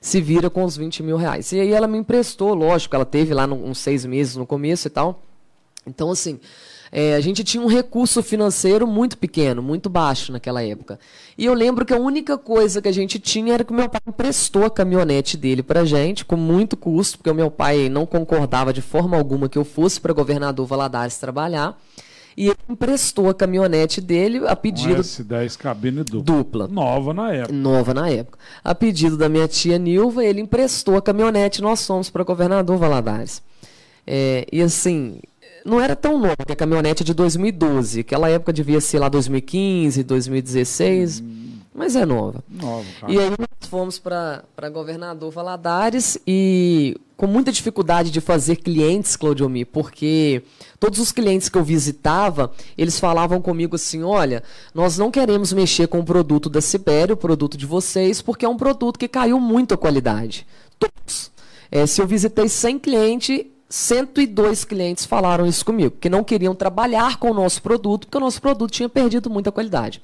[0.01, 1.51] Se vira com os 20 mil reais.
[1.51, 4.89] E aí ela me emprestou, lógico, ela teve lá uns seis meses no começo e
[4.89, 5.21] tal.
[5.85, 6.39] Então, assim,
[6.91, 10.99] é, a gente tinha um recurso financeiro muito pequeno, muito baixo naquela época.
[11.37, 13.87] E eu lembro que a única coisa que a gente tinha era que o meu
[13.87, 18.05] pai emprestou a caminhonete dele para gente, com muito custo, porque o meu pai não
[18.05, 21.79] concordava de forma alguma que eu fosse para governador Valadares trabalhar.
[22.35, 24.99] E ele emprestou a caminhonete dele a pedido.
[24.99, 26.23] Um S10 cabine dupla.
[26.23, 26.67] Dupla.
[26.67, 27.53] Nova na época.
[27.53, 28.39] Nova na época.
[28.63, 33.41] A pedido da minha tia Nilva, ele emprestou a caminhonete nós fomos para governador Valadares.
[34.07, 35.19] É, e assim,
[35.65, 38.01] não era tão nova, porque a caminhonete é de 2012.
[38.01, 41.21] Aquela época devia ser lá 2015, 2016.
[41.21, 41.51] Hum.
[41.73, 42.43] Mas é nova.
[42.49, 43.13] Nova, cara.
[43.13, 49.63] E aí nós fomos para governador Valadares e com muita dificuldade de fazer clientes, Claudiomi,
[49.63, 50.43] porque
[50.79, 54.43] todos os clientes que eu visitava, eles falavam comigo assim, olha,
[54.73, 58.49] nós não queremos mexer com o produto da Sibéria, o produto de vocês, porque é
[58.49, 60.45] um produto que caiu muito a qualidade.
[60.77, 61.31] Todos.
[61.71, 67.17] É, se eu visitei 100 clientes, 102 clientes falaram isso comigo, que não queriam trabalhar
[67.17, 70.03] com o nosso produto, porque o nosso produto tinha perdido muita qualidade.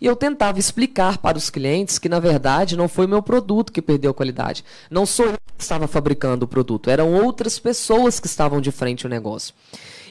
[0.00, 3.82] E eu tentava explicar para os clientes que, na verdade, não foi meu produto que
[3.82, 4.64] perdeu a qualidade.
[4.88, 9.04] Não sou eu que estava fabricando o produto, eram outras pessoas que estavam de frente
[9.04, 9.52] ao negócio.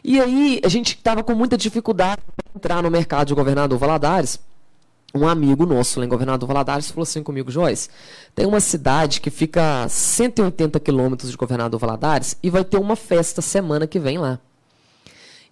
[0.04, 4.38] E aí a gente estava com muita dificuldade para entrar no mercado de governador Valadares,
[5.13, 7.89] um amigo nosso lá em Governador Valadares falou assim comigo, Joyce,
[8.36, 12.96] tem uma cidade que fica a 180 quilômetros de Governador Valadares e vai ter uma
[12.96, 14.39] festa semana que vem lá.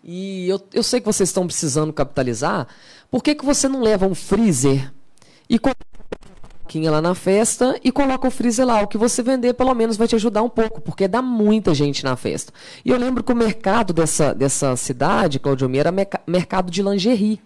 [0.03, 2.67] E eu, eu sei que vocês estão precisando capitalizar,
[3.09, 4.93] por que, que você não leva um freezer
[5.49, 5.79] e coloca
[6.89, 8.81] lá na festa e coloca o freezer lá?
[8.81, 12.03] O que você vender pelo menos vai te ajudar um pouco, porque dá muita gente
[12.03, 12.53] na festa.
[12.83, 15.91] E eu lembro que o mercado dessa, dessa cidade, Claudio era
[16.27, 17.41] mercado de lingerie.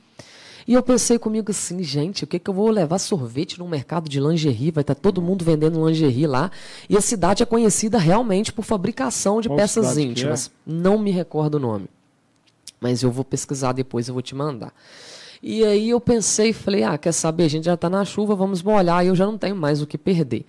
[0.69, 4.07] E eu pensei comigo assim, gente, o que, que eu vou levar sorvete no mercado
[4.07, 4.69] de lingerie?
[4.69, 6.51] Vai estar tá todo mundo vendendo lingerie lá.
[6.87, 10.45] E a cidade é conhecida realmente por fabricação de Qual peças íntimas.
[10.45, 10.51] É?
[10.71, 11.87] Não me recordo o nome.
[12.79, 14.71] Mas eu vou pesquisar depois, eu vou te mandar.
[15.41, 18.61] E aí eu pensei, falei, ah, quer saber, a gente já está na chuva, vamos
[18.61, 20.45] molhar, e eu já não tenho mais o que perder.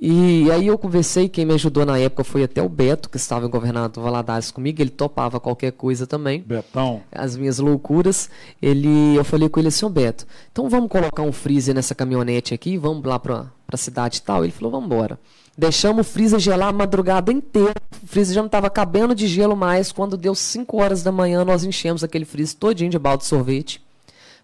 [0.00, 3.46] E aí eu conversei, quem me ajudou na época foi até o Beto, que estava
[3.46, 6.42] em governador Valadares comigo, ele topava qualquer coisa também.
[6.42, 7.02] Betão.
[7.12, 8.28] As minhas loucuras.
[8.60, 12.52] Ele, eu falei com ele assim, ô Beto, então vamos colocar um freezer nessa caminhonete
[12.52, 14.44] aqui, vamos lá para a cidade e tal?
[14.44, 15.18] Ele falou, vamos embora.
[15.56, 17.74] Deixamos o freezer gelar a madrugada inteira.
[18.02, 19.92] O freezer já não estava cabendo de gelo mais.
[19.92, 23.80] Quando deu 5 horas da manhã, nós enchemos aquele freezer todinho de balde de sorvete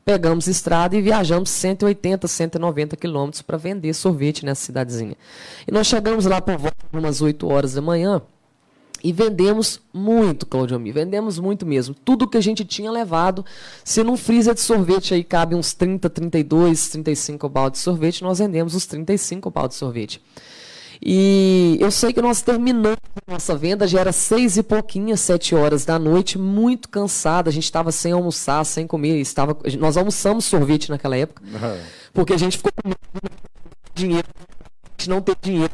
[0.04, 5.16] pegamos estrada e viajamos 180, 190 quilômetros para vender sorvete nessa cidadezinha.
[5.66, 8.22] E nós chegamos lá por volta de umas 8 horas da manhã
[9.02, 11.94] e vendemos muito, Claudio Ami, vendemos muito mesmo.
[11.94, 13.44] Tudo que a gente tinha levado,
[13.82, 18.38] se num freezer de sorvete aí cabe uns 30, 32, 35 baldes de sorvete, nós
[18.38, 20.22] vendemos os 35 baldes de sorvete.
[21.02, 25.54] E eu sei que nós terminamos a nossa venda, já era seis e pouquinho, sete
[25.54, 27.48] horas da noite, muito cansada.
[27.48, 29.18] A gente estava sem almoçar, sem comer.
[29.18, 31.42] Estava, nós almoçamos sorvete naquela época,
[32.12, 32.90] porque a gente ficou com
[33.94, 35.72] dinheiro, a gente não teve dinheiro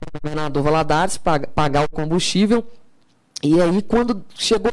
[0.00, 2.64] para o governador Valadares pagar o combustível.
[3.42, 4.72] E aí, quando chegou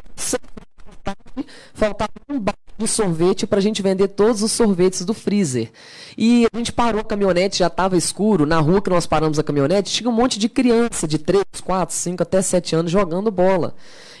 [1.74, 5.70] faltava um balde de sorvete para a gente vender todos os sorvetes do freezer.
[6.16, 8.46] E a gente parou a caminhonete, já estava escuro.
[8.46, 11.94] Na rua que nós paramos a caminhonete, tinha um monte de criança de 3, 4,
[11.94, 13.74] 5 até 7 anos jogando bola.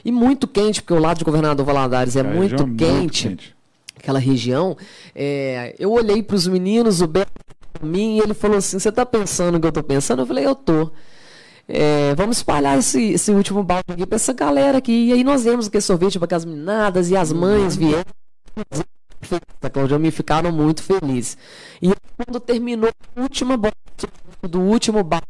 [0.04, 3.56] E muito quente, porque o lado de Governador Valadares é, é muito, quente, muito quente.
[3.98, 4.76] Aquela região.
[5.14, 7.30] É, eu olhei para os meninos, o Beto
[7.82, 10.22] mim, e ele falou assim: Você está pensando o que eu estou pensando?
[10.22, 10.90] Eu falei: Eu tô.
[11.68, 15.08] É, vamos espalhar esse, esse último balde aqui para essa galera aqui.
[15.08, 18.04] E aí nós demos aquele sorvete para as meninadas e as mães vieram.
[19.60, 21.36] A Claudia me ficaram muito felizes.
[21.80, 23.58] E quando terminou a última
[24.42, 25.26] do último balde,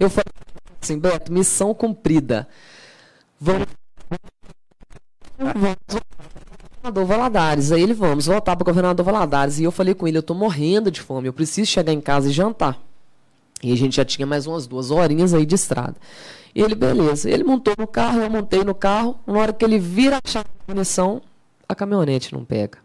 [0.00, 0.32] eu falei
[0.80, 2.48] assim, Beto, missão cumprida.
[3.40, 3.66] Vamos.
[5.38, 5.76] Vamos
[6.88, 7.72] governador Valadares.
[7.72, 9.58] Aí ele, vamos voltar para o governador Valadares.
[9.58, 12.28] E eu falei com ele, eu estou morrendo de fome, eu preciso chegar em casa
[12.28, 12.80] e jantar.
[13.62, 15.96] E a gente já tinha mais umas duas horinhas aí de estrada.
[16.54, 17.28] E ele, beleza.
[17.28, 19.18] Ele montou no carro, eu montei no carro.
[19.26, 21.20] Na hora que ele vira a chave de munição,
[21.68, 22.78] a caminhonete não pega.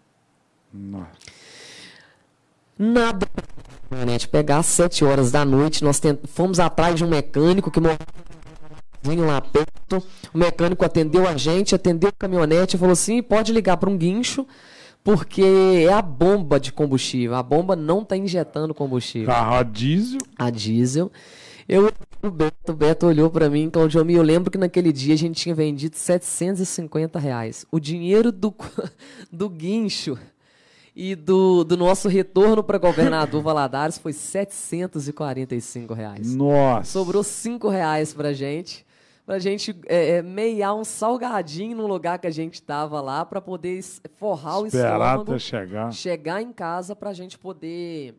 [2.78, 5.84] Nada a caminhonete pegar às sete horas da noite.
[5.84, 6.19] Nós tent...
[6.28, 7.98] fomos atrás de um mecânico que morreu
[9.26, 10.04] lá perto.
[10.34, 13.98] O mecânico atendeu a gente, atendeu a caminhonete e falou assim: pode ligar para um
[13.98, 14.46] guincho
[15.04, 15.43] porque
[15.88, 17.36] é a bomba de combustível.
[17.36, 19.28] A bomba não está injetando combustível.
[19.28, 20.19] Carro a diesel?
[20.38, 21.12] A diesel.
[21.67, 25.17] Eu, o Beto, o Beto olhou para mim, Claudio, eu lembro que naquele dia a
[25.17, 27.65] gente tinha vendido 750 reais.
[27.71, 28.54] O dinheiro do,
[29.32, 30.17] do guincho
[30.95, 36.36] e do, do nosso retorno para governador Valadares foi 745 reais.
[36.36, 36.91] Nossa!
[36.91, 38.86] Sobrou 5 reais para gente
[39.26, 43.41] pra gente é, é, meiar um salgadinho no lugar que a gente estava lá para
[43.41, 43.82] poder
[44.17, 45.32] forrar Esperar o estômago.
[45.32, 45.93] até chegar.
[45.93, 48.15] Chegar em casa pra gente poder.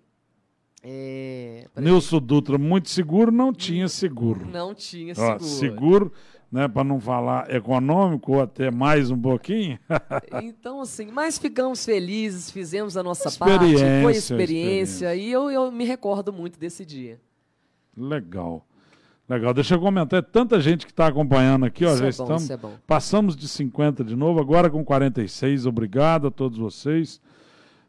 [0.87, 2.20] É, Nilson.
[2.20, 4.47] Dutra, muito seguro, não tinha seguro.
[4.47, 5.37] Não tinha seguro.
[5.37, 6.12] Ó, seguro,
[6.53, 9.79] né, para não falar econômico ou até mais um pouquinho.
[10.44, 13.64] então, assim, mas ficamos felizes, fizemos a nossa parte,
[14.03, 15.14] foi experiência, experiência.
[15.16, 17.18] e eu, eu me recordo muito desse dia.
[17.97, 18.66] Legal.
[19.27, 20.18] Legal, deixa eu comentar.
[20.18, 21.88] É tanta gente que está acompanhando aqui, ó.
[21.88, 22.51] Isso já é estamos.
[22.51, 25.64] É passamos de 50 de novo, agora com 46.
[25.64, 27.23] Obrigado a todos vocês.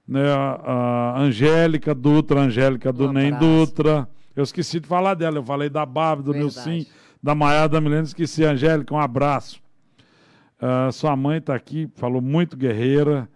[0.07, 4.07] Né, a Angélica Dutra, Angélica do Nem Dutra.
[4.35, 6.85] Eu esqueci de falar dela, eu falei da Bárbara, do Nilcim,
[7.21, 8.43] da Maiara, da Milena, esqueci.
[8.43, 9.59] Angélica, um abraço.
[10.61, 13.27] Uh, sua mãe está aqui, falou muito guerreira.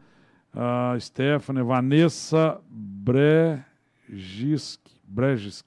[0.54, 3.62] Uh, Stephanie, Vanessa Bregisk,
[5.08, 5.66] Bregisk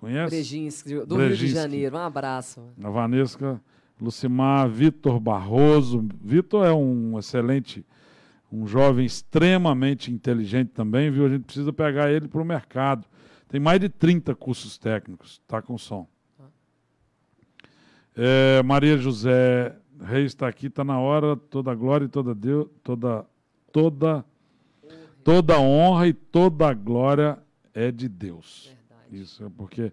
[0.00, 0.34] Conhece?
[0.34, 1.16] Brejinski, do.
[1.16, 1.96] Rio de Janeiro.
[1.96, 2.62] Um abraço.
[2.82, 3.60] A Vanesca,
[4.00, 6.08] Lucimar, Vitor Barroso.
[6.22, 7.84] Vitor é um excelente,
[8.52, 11.26] um jovem extremamente inteligente também, viu?
[11.26, 13.06] A gente precisa pegar ele para o mercado.
[13.48, 16.06] Tem mais de 30 cursos técnicos, tá com som.
[18.16, 23.24] É, Maria José Reis está aqui, está na hora, toda glória e toda Deus, toda,
[23.72, 24.24] toda
[25.22, 27.38] Toda honra e toda glória
[27.74, 28.70] é de Deus.
[28.88, 29.22] Verdade.
[29.22, 29.92] Isso é porque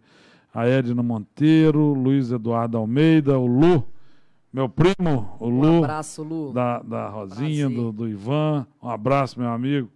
[0.54, 3.86] a Edna Monteiro, Luiz Eduardo Almeida, o Lu,
[4.52, 6.54] meu primo, o Um Lu, abraço, Lu.
[6.54, 8.66] da, da Rosinha, do, do Ivan.
[8.82, 9.90] Um abraço, meu amigo.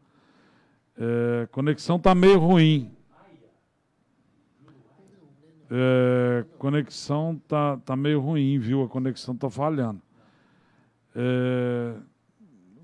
[0.97, 2.91] É, conexão tá meio ruim.
[5.69, 8.83] É, conexão tá, tá meio ruim, viu?
[8.83, 10.01] A conexão tá falhando.
[11.15, 11.95] É,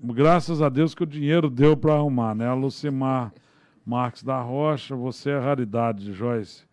[0.02, 2.46] graças a Deus que o dinheiro deu para arrumar, né?
[2.46, 3.32] A Lucimar
[3.84, 6.64] Marques da Rocha, você é raridade, Joyce.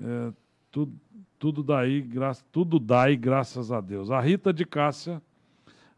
[0.00, 0.32] É,
[0.70, 0.92] tudo,
[1.42, 4.12] tudo daí, gra, tudo daí, graças a Deus.
[4.12, 5.20] A Rita de Cássia,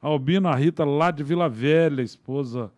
[0.00, 2.72] a Albina a Rita lá de Vila Velha, esposa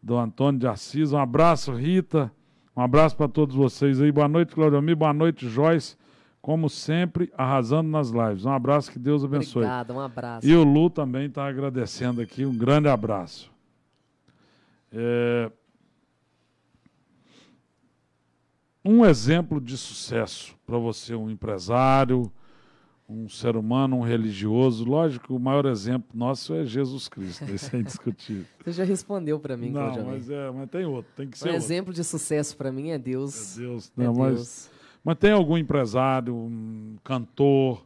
[0.00, 1.12] do Antônio de Assis.
[1.12, 2.30] Um abraço, Rita.
[2.76, 4.12] Um abraço para todos vocês aí.
[4.12, 5.96] Boa noite, Claudio Boa noite, Joyce.
[6.40, 8.44] Como sempre, arrasando nas lives.
[8.44, 9.64] Um abraço, que Deus abençoe.
[9.64, 10.46] Obrigada, um abraço.
[10.46, 12.46] E o Lu também está agradecendo aqui.
[12.46, 13.50] Um grande abraço.
[14.92, 15.50] É,
[18.84, 22.30] Um exemplo de sucesso para você, um empresário,
[23.08, 24.84] um ser humano, um religioso.
[24.84, 28.44] Lógico que o maior exemplo nosso é Jesus Cristo, isso é indiscutível.
[28.64, 30.04] Você já respondeu para mim, Não, Claudio.
[30.06, 31.64] mas, é, mas tem outro, tem que ser Um outro.
[31.64, 33.56] exemplo de sucesso para mim é Deus.
[33.56, 34.70] É Deus, É não, mas, Deus.
[35.04, 37.84] mas tem algum empresário, um cantor,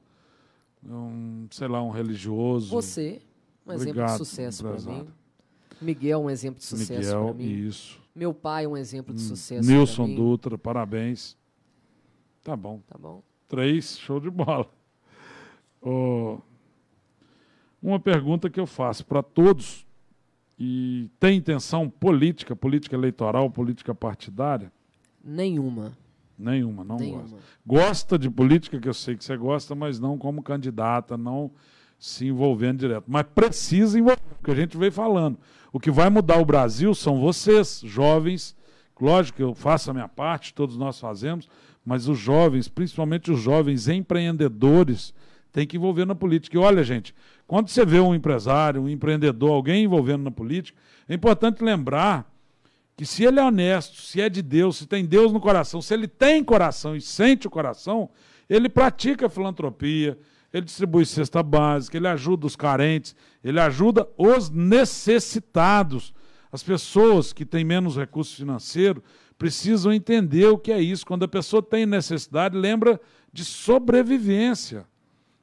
[0.88, 2.70] um, sei lá, um religioso.
[2.70, 3.20] Você,
[3.66, 5.06] um exemplo de Obrigado, sucesso para mim.
[5.80, 7.66] Miguel, um exemplo de sucesso Miguel, para mim.
[7.66, 8.00] isso.
[8.16, 10.14] Meu pai, um exemplo de sucesso Nilson.
[10.14, 11.36] Dutra, parabéns.
[12.42, 12.80] Tá bom.
[12.88, 13.22] Tá bom?
[13.46, 14.66] Três, show de bola.
[15.82, 16.38] Ô,
[17.82, 19.86] uma pergunta que eu faço para todos,
[20.58, 24.72] e tem intenção política, política eleitoral, política partidária?
[25.22, 25.92] Nenhuma.
[26.38, 27.22] Nenhuma, não Nenhuma.
[27.22, 27.36] gosta.
[27.66, 31.50] Gosta de política, que eu sei que você gosta, mas não como candidata, não
[31.98, 33.04] se envolvendo direto.
[33.06, 35.38] Mas precisa envolver, porque a gente veio falando.
[35.76, 38.56] O que vai mudar o Brasil são vocês, jovens.
[38.98, 41.50] Lógico que eu faço a minha parte, todos nós fazemos,
[41.84, 45.12] mas os jovens, principalmente os jovens empreendedores,
[45.52, 46.56] têm que envolver na política.
[46.56, 47.14] E olha, gente,
[47.46, 52.26] quando você vê um empresário, um empreendedor, alguém envolvendo na política, é importante lembrar
[52.96, 55.92] que se ele é honesto, se é de Deus, se tem Deus no coração, se
[55.92, 58.08] ele tem coração e sente o coração,
[58.48, 60.18] ele pratica filantropia,
[60.52, 66.14] ele distribui cesta básica, ele ajuda os carentes, ele ajuda os necessitados.
[66.50, 69.02] As pessoas que têm menos recursos financeiros
[69.36, 71.04] precisam entender o que é isso.
[71.04, 73.00] Quando a pessoa tem necessidade, lembra
[73.32, 74.86] de sobrevivência.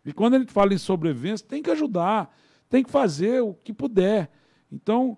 [0.06, 2.36] E quando a gente fala em sobrevivência, tem que ajudar,
[2.70, 4.30] tem que fazer o que puder.
[4.72, 5.18] Então,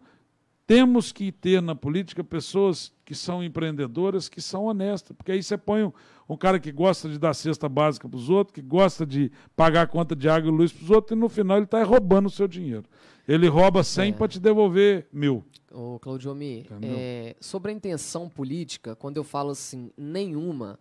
[0.68, 5.58] temos que ter na política pessoas que são empreendedoras, que são honestas, porque aí você
[5.58, 5.92] põe um,
[6.28, 9.84] um cara que gosta de dar cesta básica para os outros, que gosta de pagar
[9.84, 12.26] a conta de água e luz para os outros, e no final ele está roubando
[12.26, 12.84] o seu dinheiro.
[13.28, 14.12] Ele rouba 100 É.
[14.14, 15.44] para te devolver mil.
[15.72, 16.96] Ô, Claudiomi, Entendeu?
[16.98, 20.80] é, sobre a intenção política, quando eu falo assim, nenhuma,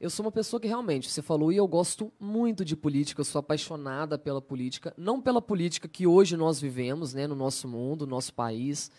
[0.00, 3.24] eu sou uma pessoa que realmente, você falou, e eu gosto muito de política, eu
[3.24, 8.04] sou apaixonada pela política, não pela política que hoje nós vivemos, né, no nosso mundo,
[8.06, 8.90] no nosso país,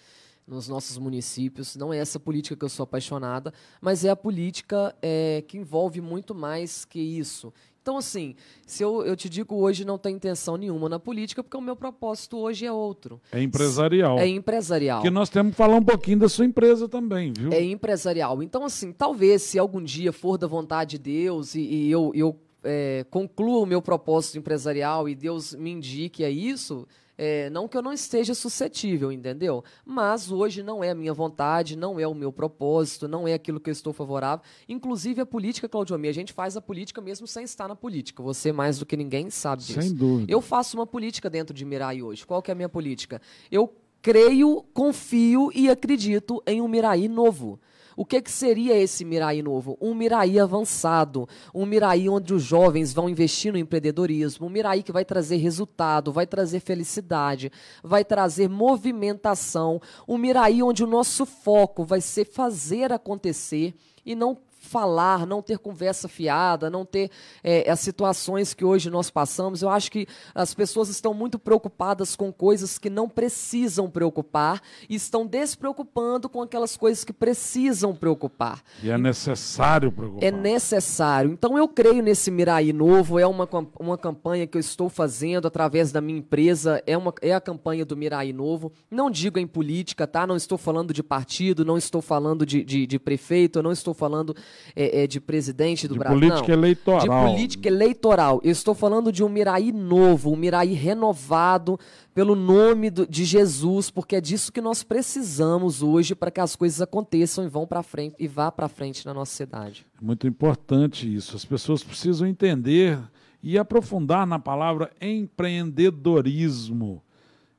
[0.48, 4.96] nos nossos municípios, não é essa política que eu sou apaixonada, mas é a política
[5.02, 7.54] é, que envolve muito mais que isso.
[7.82, 8.34] Então, assim,
[8.66, 11.76] se eu, eu te digo hoje não tem intenção nenhuma na política, porque o meu
[11.76, 13.20] propósito hoje é outro.
[13.30, 14.18] É empresarial.
[14.20, 15.02] É empresarial.
[15.02, 17.52] Que nós temos que falar um pouquinho da sua empresa também, viu?
[17.52, 18.42] É empresarial.
[18.42, 22.40] Então, assim, talvez se algum dia for da vontade de Deus e, e eu, eu
[22.64, 26.88] é, conclua o meu propósito empresarial e Deus me indique a isso,
[27.18, 29.64] é, não que eu não esteja suscetível, entendeu?
[29.86, 33.60] Mas hoje não é a minha vontade, não é o meu propósito, não é aquilo
[33.60, 34.44] que eu estou favorável.
[34.68, 38.24] Inclusive a política, Claudiomi, a gente faz a política mesmo sem estar na política.
[38.24, 39.82] Você mais do que ninguém sabe disso.
[39.82, 40.32] Sem dúvida.
[40.32, 42.26] Eu faço uma política dentro de Mirai hoje.
[42.26, 43.22] Qual que é a minha política?
[43.52, 47.60] Eu creio, confio e acredito em um Mirai novo.
[47.96, 49.78] O que, que seria esse Mirai novo?
[49.80, 54.92] Um Mirai avançado, um Mirai onde os jovens vão investir no empreendedorismo, um Mirai que
[54.92, 57.52] vai trazer resultado, vai trazer felicidade,
[57.84, 63.74] vai trazer movimentação, um Mirai onde o nosso foco vai ser fazer acontecer
[64.06, 67.12] e não falar, não ter conversa fiada, não ter
[67.44, 69.62] é, as situações que hoje nós passamos.
[69.62, 74.96] Eu acho que as pessoas estão muito preocupadas com coisas que não precisam preocupar e
[74.96, 78.64] estão despreocupando com aquelas coisas que precisam preocupar.
[78.82, 80.24] E é necessário preocupar.
[80.24, 81.32] É necessário.
[81.32, 83.48] Então eu creio nesse Mirai novo, é uma,
[83.80, 87.86] uma campanha que eu estou fazendo através da minha empresa, é, uma, é a campanha
[87.86, 88.72] do Mirai novo.
[88.90, 90.26] Não digo em política, tá?
[90.26, 94.36] Não estou falando de partido, não estou falando de, de, de prefeito, não estou falando
[94.76, 96.20] é, é, de presidente do De Brasil.
[96.20, 96.54] política não.
[96.64, 97.26] eleitoral.
[97.26, 98.42] De política eleitoral.
[98.44, 101.80] Eu estou falando de um Miraí novo, um Miraí renovado
[102.14, 106.56] pelo nome do- de Jesus, porque é disso que nós precisamos hoje para que as
[106.56, 109.86] coisas aconteçam e vão para frente e vá para frente na nossa cidade.
[110.02, 111.36] É muito importante isso.
[111.36, 113.00] As pessoas precisam entender
[113.42, 117.02] e aprofundar na palavra empreendedorismo.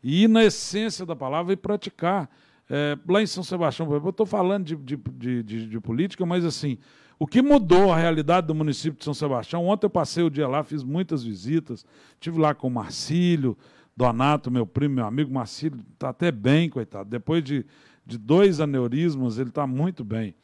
[0.03, 2.29] E ir na essência da palavra e praticar.
[2.69, 6.79] É, lá em São Sebastião, eu estou falando de, de, de, de- política, mas assim,
[7.19, 9.67] o que mudou a realidade do município de São Sebastião?
[9.67, 11.85] Ontem eu passei o dia lá, fiz muitas visitas,
[12.15, 13.57] estive lá com o Marcílio,
[13.97, 17.09] Donato, meu primo, meu amigo, Marcílio está até bem, coitado.
[17.09, 17.65] Depois de,
[18.05, 20.35] de dois aneurismas, ele está muito bem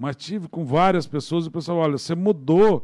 [0.00, 2.82] mas tive com várias pessoas e o pessoal, olha, você mudou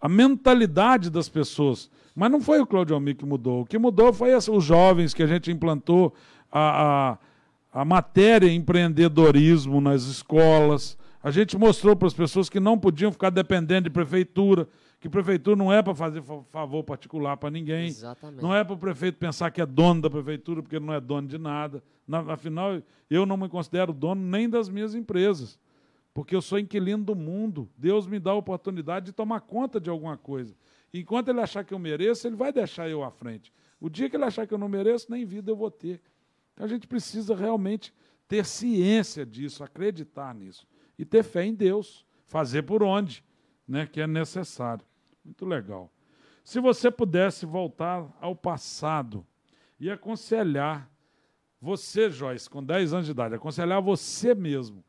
[0.00, 1.88] a mentalidade das pessoas.
[2.12, 3.60] Mas não foi o Claudio Almir que mudou.
[3.60, 6.12] O que mudou foi os jovens que a gente implantou
[6.50, 7.18] a, a,
[7.76, 10.96] a matéria empreendedorismo nas escolas.
[11.22, 14.66] A gente mostrou para as pessoas que não podiam ficar dependendo de prefeitura,
[14.98, 17.88] que prefeitura não é para fazer fa- favor particular para ninguém.
[17.88, 18.40] Exatamente.
[18.42, 21.00] Não é para o prefeito pensar que é dono da prefeitura, porque ele não é
[21.00, 21.82] dono de nada.
[22.08, 25.58] Na- afinal, eu não me considero dono nem das minhas empresas
[26.14, 27.68] porque eu sou inquilino do mundo.
[27.76, 30.54] Deus me dá a oportunidade de tomar conta de alguma coisa.
[30.94, 33.52] Enquanto ele achar que eu mereço, ele vai deixar eu à frente.
[33.78, 36.00] O dia que ele achar que eu não mereço, nem vida eu vou ter.
[36.56, 37.92] Então a gente precisa realmente
[38.26, 40.66] ter ciência disso, acreditar nisso
[40.98, 43.22] e ter fé em Deus, fazer por onde,
[43.68, 44.82] né, que é necessário.
[45.22, 45.92] Muito legal.
[46.42, 49.26] Se você pudesse voltar ao passado
[49.78, 50.90] e aconselhar
[51.60, 54.82] você, Joyce, com 10 anos de idade, aconselhar você mesmo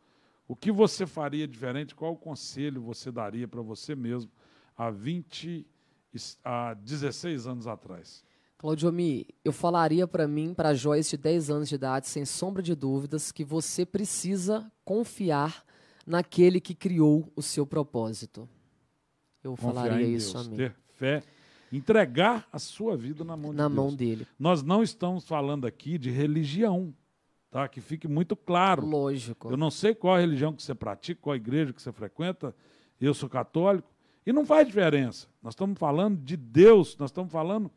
[0.48, 1.94] o que você faria diferente?
[1.94, 4.32] Qual conselho você daria para você mesmo
[4.78, 5.68] há 20,
[6.14, 8.24] e- há 16 anos atrás?
[8.58, 12.74] Claudiomi, eu falaria para mim, para Joyce de 10 anos de idade, sem sombra de
[12.74, 15.64] dúvidas, que você precisa confiar
[16.06, 18.50] naquele que criou o seu propósito.
[19.44, 20.56] Eu Confiar falaria isso Deus, a mim.
[20.58, 21.24] ter fé,
[21.72, 23.76] entregar a sua vida na mão de Na Deus.
[23.76, 24.26] mão dele.
[24.40, 26.92] Nós não estamos falando aqui de religião,
[27.52, 27.68] tá?
[27.68, 28.86] Que fique muito claro.
[28.88, 29.52] Lógico.
[29.52, 32.56] Eu não sei qual a religião que você pratica, qual a igreja que você frequenta.
[33.00, 33.88] Eu sou católico.
[34.26, 35.28] E não faz diferença.
[35.44, 37.72] Nós estamos falando de Deus, nós estamos falando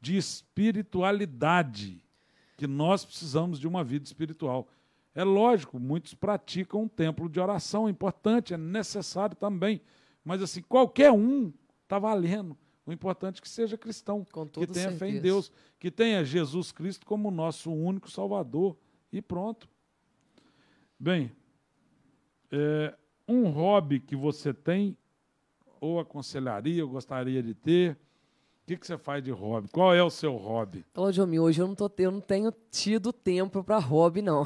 [0.00, 2.02] de espiritualidade,
[2.56, 4.68] que nós precisamos de uma vida espiritual.
[5.14, 9.80] É lógico, muitos praticam um templo de oração, é importante, é necessário também.
[10.24, 12.56] Mas assim, qualquer um está valendo.
[12.86, 15.20] O importante é que seja cristão, que tenha fé em certeza.
[15.20, 18.76] Deus, que tenha Jesus Cristo como nosso único Salvador.
[19.12, 19.68] E pronto.
[20.98, 21.30] Bem,
[22.50, 22.94] é,
[23.26, 24.96] um hobby que você tem,
[25.80, 27.98] ou aconselharia, ou gostaria de ter,
[28.68, 29.68] que, que você faz de hobby?
[29.72, 30.84] Qual é o seu hobby?
[30.92, 34.44] Claudiomi, hoje eu não, tô, eu não tenho tido tempo para hobby, não.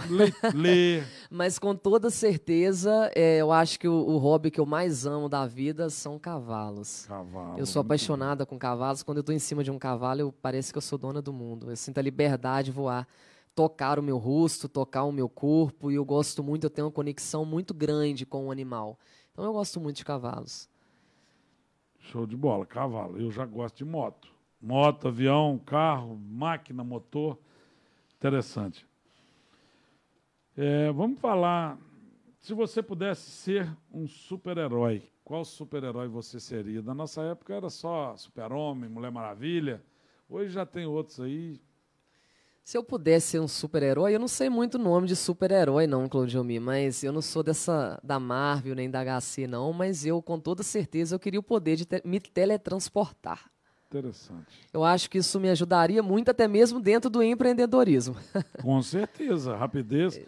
[0.55, 1.05] Ler.
[1.29, 5.29] Mas com toda certeza, é, eu acho que o, o hobby que eu mais amo
[5.29, 7.07] da vida são cavalos.
[7.07, 7.59] cavalo.
[7.59, 9.03] Eu sou apaixonada com cavalos.
[9.03, 11.33] Quando eu estou em cima de um cavalo, eu parece que eu sou dona do
[11.33, 11.71] mundo.
[11.71, 13.09] Eu sinto a liberdade de voar,
[13.57, 15.91] tocar o meu rosto, tocar o meu corpo.
[15.91, 18.97] E eu gosto muito, eu tenho uma conexão muito grande com o animal.
[19.33, 20.69] Então eu gosto muito de cavalos.
[22.03, 23.19] Show de bola, cavalo.
[23.19, 24.29] Eu já gosto de moto.
[24.61, 27.39] Moto, avião, carro, máquina, motor.
[28.17, 28.87] Interessante.
[30.57, 31.79] É, vamos falar.
[32.41, 36.83] Se você pudesse ser um super-herói, qual super-herói você seria?
[36.83, 39.83] Na nossa época era só Super-Homem, Mulher Maravilha.
[40.29, 41.61] Hoje já tem outros aí.
[42.65, 46.09] Se eu pudesse ser um super-herói, eu não sei muito o nome de super-herói, não,
[46.09, 50.39] Claudiomi, mas eu não sou dessa da Marvel nem da HC, não, mas eu, com
[50.39, 53.51] toda certeza, eu queria o poder de te- me teletransportar.
[53.89, 54.47] Interessante.
[54.73, 58.15] Eu acho que isso me ajudaria muito, até mesmo dentro do empreendedorismo.
[58.63, 60.21] Com certeza, rapidez.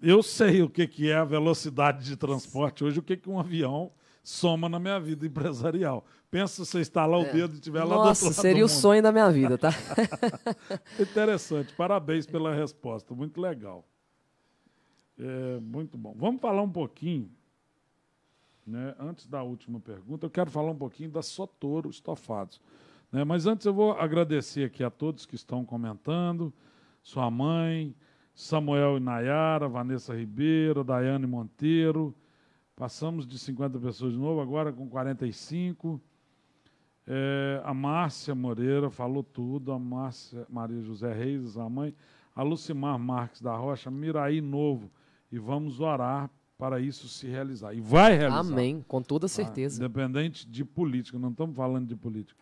[0.00, 3.38] Eu sei o que, que é a velocidade de transporte hoje, o que, que um
[3.38, 3.90] avião
[4.22, 6.04] soma na minha vida empresarial.
[6.30, 9.02] Pensa se você instalar o dedo e estiver lá do outro Nossa, seria o sonho
[9.02, 9.70] da minha vida, tá?
[10.98, 13.84] Interessante, parabéns pela resposta, muito legal.
[15.18, 16.14] É, muito bom.
[16.16, 17.30] Vamos falar um pouquinho,
[18.66, 22.60] né, antes da última pergunta, eu quero falar um pouquinho da Sotoro Estofados.
[23.10, 26.52] né, mas antes eu vou agradecer aqui a todos que estão comentando,
[27.02, 27.94] sua mãe,
[28.34, 32.14] Samuel e Nayara, Vanessa Ribeiro, Daiane Monteiro,
[32.76, 36.00] passamos de 50 pessoas de novo, agora com 45.
[37.06, 41.94] É, a Márcia Moreira falou tudo, a Márcia Maria José Reis, a mãe,
[42.34, 44.90] a Lucimar Marques da Rocha, Miraí Novo,
[45.30, 47.74] e vamos orar para isso se realizar.
[47.74, 48.40] E vai realizar.
[48.40, 49.82] Amém, com toda certeza.
[49.82, 52.40] Independente de política, não estamos falando de política.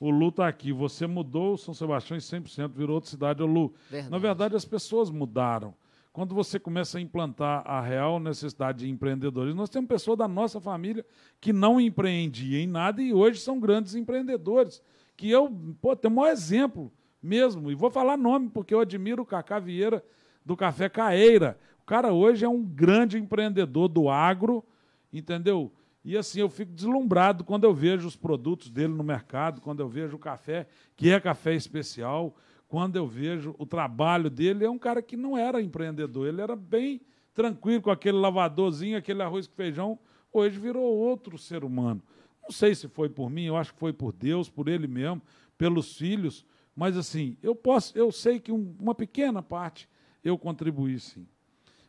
[0.00, 3.42] O Lu está aqui, você mudou São Sebastião em 100%, virou outra cidade.
[3.42, 4.10] Ô, Lu, Verdade.
[4.10, 5.74] na verdade as pessoas mudaram.
[6.18, 10.60] Quando você começa a implantar a real necessidade de empreendedorismo, nós temos pessoas da nossa
[10.60, 11.06] família
[11.40, 14.82] que não empreendiam em nada e hoje são grandes empreendedores.
[15.16, 15.48] Que eu,
[15.80, 16.92] pô, o maior exemplo
[17.22, 17.70] mesmo.
[17.70, 20.04] E vou falar nome, porque eu admiro o Cacá Vieira
[20.44, 21.56] do Café Caeira.
[21.82, 24.64] O cara hoje é um grande empreendedor do agro,
[25.12, 25.72] entendeu?
[26.04, 29.88] E assim, eu fico deslumbrado quando eu vejo os produtos dele no mercado, quando eu
[29.88, 30.66] vejo o café,
[30.96, 32.34] que é café especial,
[32.68, 34.64] quando eu vejo o trabalho dele.
[34.64, 37.00] É um cara que não era empreendedor, ele era bem
[37.34, 39.98] tranquilo com aquele lavadorzinho, aquele arroz com feijão.
[40.32, 42.02] Hoje virou outro ser humano.
[42.42, 45.20] Não sei se foi por mim, eu acho que foi por Deus, por ele mesmo,
[45.56, 46.44] pelos filhos.
[46.76, 49.88] Mas assim, eu posso, eu sei que um, uma pequena parte
[50.22, 51.26] eu contribuí sim.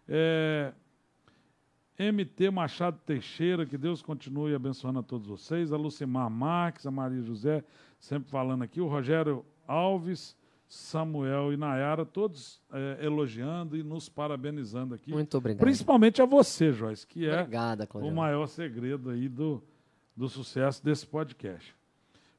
[0.08, 0.74] É,
[2.00, 5.74] MT Machado Teixeira, que Deus continue abençoando a todos vocês.
[5.74, 7.64] A Lucimar Marques, a Maria José,
[8.00, 8.80] sempre falando aqui.
[8.80, 10.36] O Rogério Alves,
[10.70, 15.12] Samuel e Nayara, todos é, elogiando e nos parabenizando aqui.
[15.12, 15.62] Muito obrigado.
[15.62, 19.64] Principalmente a você, Joyce, que é Obrigada, o maior segredo aí do,
[20.16, 21.76] do sucesso desse podcast.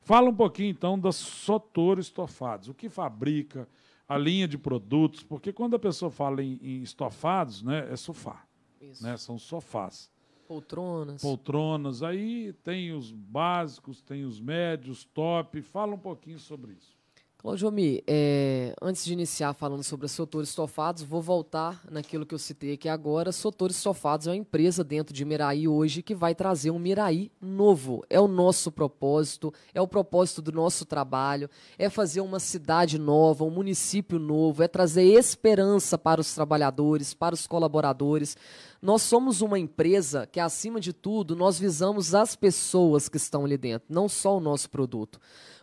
[0.01, 2.69] Fala um pouquinho então das Sotoro Estofados.
[2.69, 3.69] O que fabrica,
[4.09, 8.45] a linha de produtos, porque quando a pessoa fala em, em estofados, né, é sofá.
[8.81, 9.03] Isso.
[9.03, 10.09] Né, são sofás.
[10.47, 11.21] Poltronas.
[11.21, 15.61] Poltronas, aí tem os básicos, tem os médios, top.
[15.63, 17.00] Fala um pouquinho sobre isso.
[17.41, 17.73] Claudio
[18.07, 22.75] é, antes de iniciar falando sobre a Sotor Estofados, vou voltar naquilo que eu citei
[22.75, 23.33] aqui agora.
[23.33, 28.05] Sotor Estofados é uma empresa dentro de Miraí hoje que vai trazer um Miraí novo.
[28.11, 33.43] É o nosso propósito, é o propósito do nosso trabalho, é fazer uma cidade nova,
[33.43, 38.37] um município novo, é trazer esperança para os trabalhadores, para os colaboradores.
[38.83, 43.57] Nós somos uma empresa que, acima de tudo, nós visamos as pessoas que estão ali
[43.57, 45.19] dentro, não só o nosso produto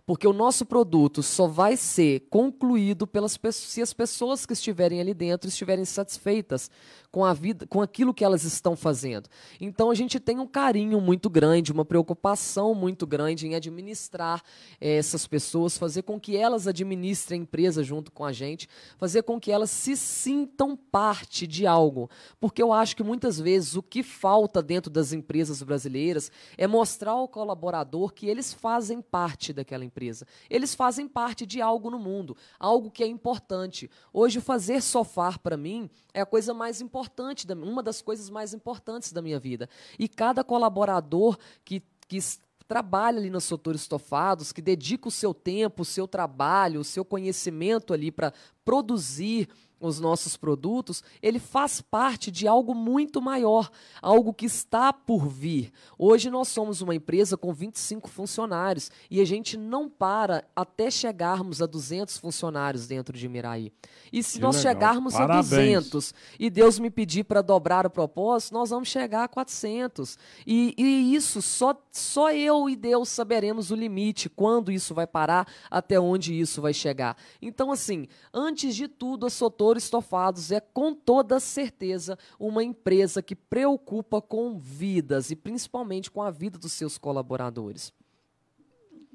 [0.07, 5.01] porque o nosso produto só vai ser concluído pelas pessoas, se as pessoas que estiverem
[5.01, 6.71] ali dentro estiverem satisfeitas
[7.11, 9.27] com a vida, com aquilo que elas estão fazendo.
[9.59, 14.41] Então a gente tem um carinho muito grande, uma preocupação muito grande em administrar
[14.79, 19.23] eh, essas pessoas, fazer com que elas administrem a empresa junto com a gente, fazer
[19.23, 23.83] com que elas se sintam parte de algo, porque eu acho que muitas vezes o
[23.83, 29.83] que falta dentro das empresas brasileiras é mostrar ao colaborador que eles fazem parte daquela
[29.83, 30.27] empresa empresa.
[30.47, 33.89] Eles fazem parte de algo no mundo, algo que é importante.
[34.13, 39.11] Hoje, fazer sofá para mim é a coisa mais importante, uma das coisas mais importantes
[39.11, 39.67] da minha vida.
[39.97, 42.19] E cada colaborador que, que
[42.67, 47.03] trabalha ali nos setores estofados, que dedica o seu tempo, o seu trabalho, o seu
[47.03, 48.31] conhecimento ali para
[48.63, 49.47] produzir
[49.79, 53.69] os nossos produtos, ele faz parte de algo muito maior,
[54.01, 55.71] algo que está por vir.
[55.97, 61.61] Hoje nós somos uma empresa com 25 funcionários e a gente não para até chegarmos
[61.61, 63.71] a 200 funcionários dentro de Miraí.
[64.11, 64.73] E se Que nós legal.
[64.73, 65.53] chegarmos Parabéns.
[65.53, 70.17] a 200 e Deus me pedir para dobrar o propósito, nós vamos chegar a 400.
[70.45, 75.47] E, e isso só, só eu e Deus saberemos o limite, quando isso vai parar,
[75.69, 77.15] até onde isso vai chegar.
[77.41, 79.29] Então, assim, antes de tudo, a
[79.75, 86.31] Estofados é com toda certeza uma empresa que preocupa com vidas e principalmente com a
[86.31, 87.91] vida dos seus colaboradores.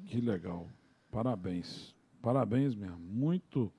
[0.07, 0.67] Que legal.
[1.11, 1.95] Parabéns.
[2.21, 2.99] Parabéns mesmo.
[2.99, 3.73] Muito,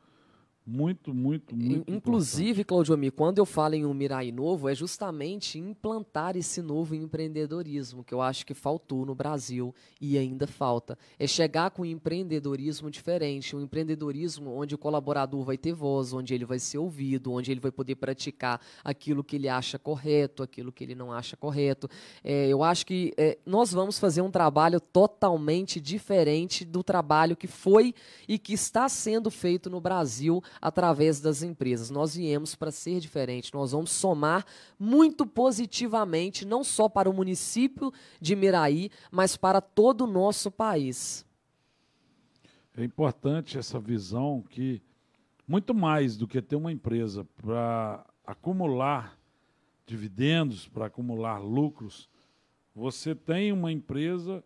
[0.66, 1.92] muito, muito, muito.
[1.92, 6.96] Inclusive, Claudio Mi, quando eu falo em um Mirai novo, é justamente implantar esse novo
[6.96, 10.98] empreendedorismo que eu acho que faltou no Brasil e ainda falta.
[11.20, 16.34] É chegar com um empreendedorismo diferente, um empreendedorismo onde o colaborador vai ter voz, onde
[16.34, 20.72] ele vai ser ouvido, onde ele vai poder praticar aquilo que ele acha correto, aquilo
[20.72, 21.90] que ele não acha correto.
[22.24, 27.48] É, eu acho que é, nós vamos fazer um trabalho totalmente diferente do trabalho que
[27.48, 27.94] foi
[28.30, 31.90] e que está sendo feito no Brasil através das empresas.
[31.90, 34.46] Nós viemos para ser diferente, nós vamos somar
[34.80, 41.26] muito positivamente, não só para o município de Miraí, mas para todo o nosso país.
[42.76, 44.82] É importante essa visão que,
[45.48, 49.18] muito mais do que ter uma empresa para acumular
[49.86, 52.10] dividendos, para acumular lucros,
[52.76, 54.44] você tem uma empresa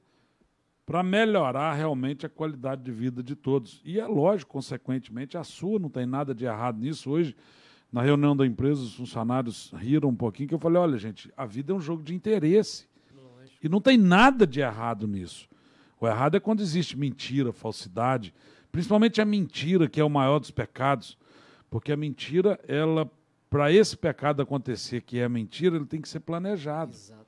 [0.88, 3.82] para melhorar realmente a qualidade de vida de todos.
[3.84, 7.12] E é lógico, consequentemente, a sua não tem nada de errado nisso.
[7.12, 7.36] Hoje,
[7.92, 11.46] na reunião da empresa, os funcionários riram um pouquinho, que eu falei, olha, gente, a
[11.46, 12.88] vida é um jogo de interesse.
[13.62, 15.50] E não tem nada de errado nisso.
[16.00, 18.34] O errado é quando existe mentira, falsidade,
[18.72, 21.18] principalmente a mentira, que é o maior dos pecados,
[21.70, 23.12] porque a mentira, ela,
[23.50, 26.92] para esse pecado acontecer, que é a mentira, ele tem que ser planejado.
[26.94, 27.27] Exatamente.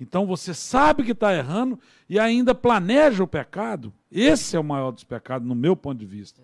[0.00, 1.78] Então você sabe que está errando
[2.08, 3.92] e ainda planeja o pecado.
[4.10, 6.42] Esse é o maior dos pecados, no meu ponto de vista.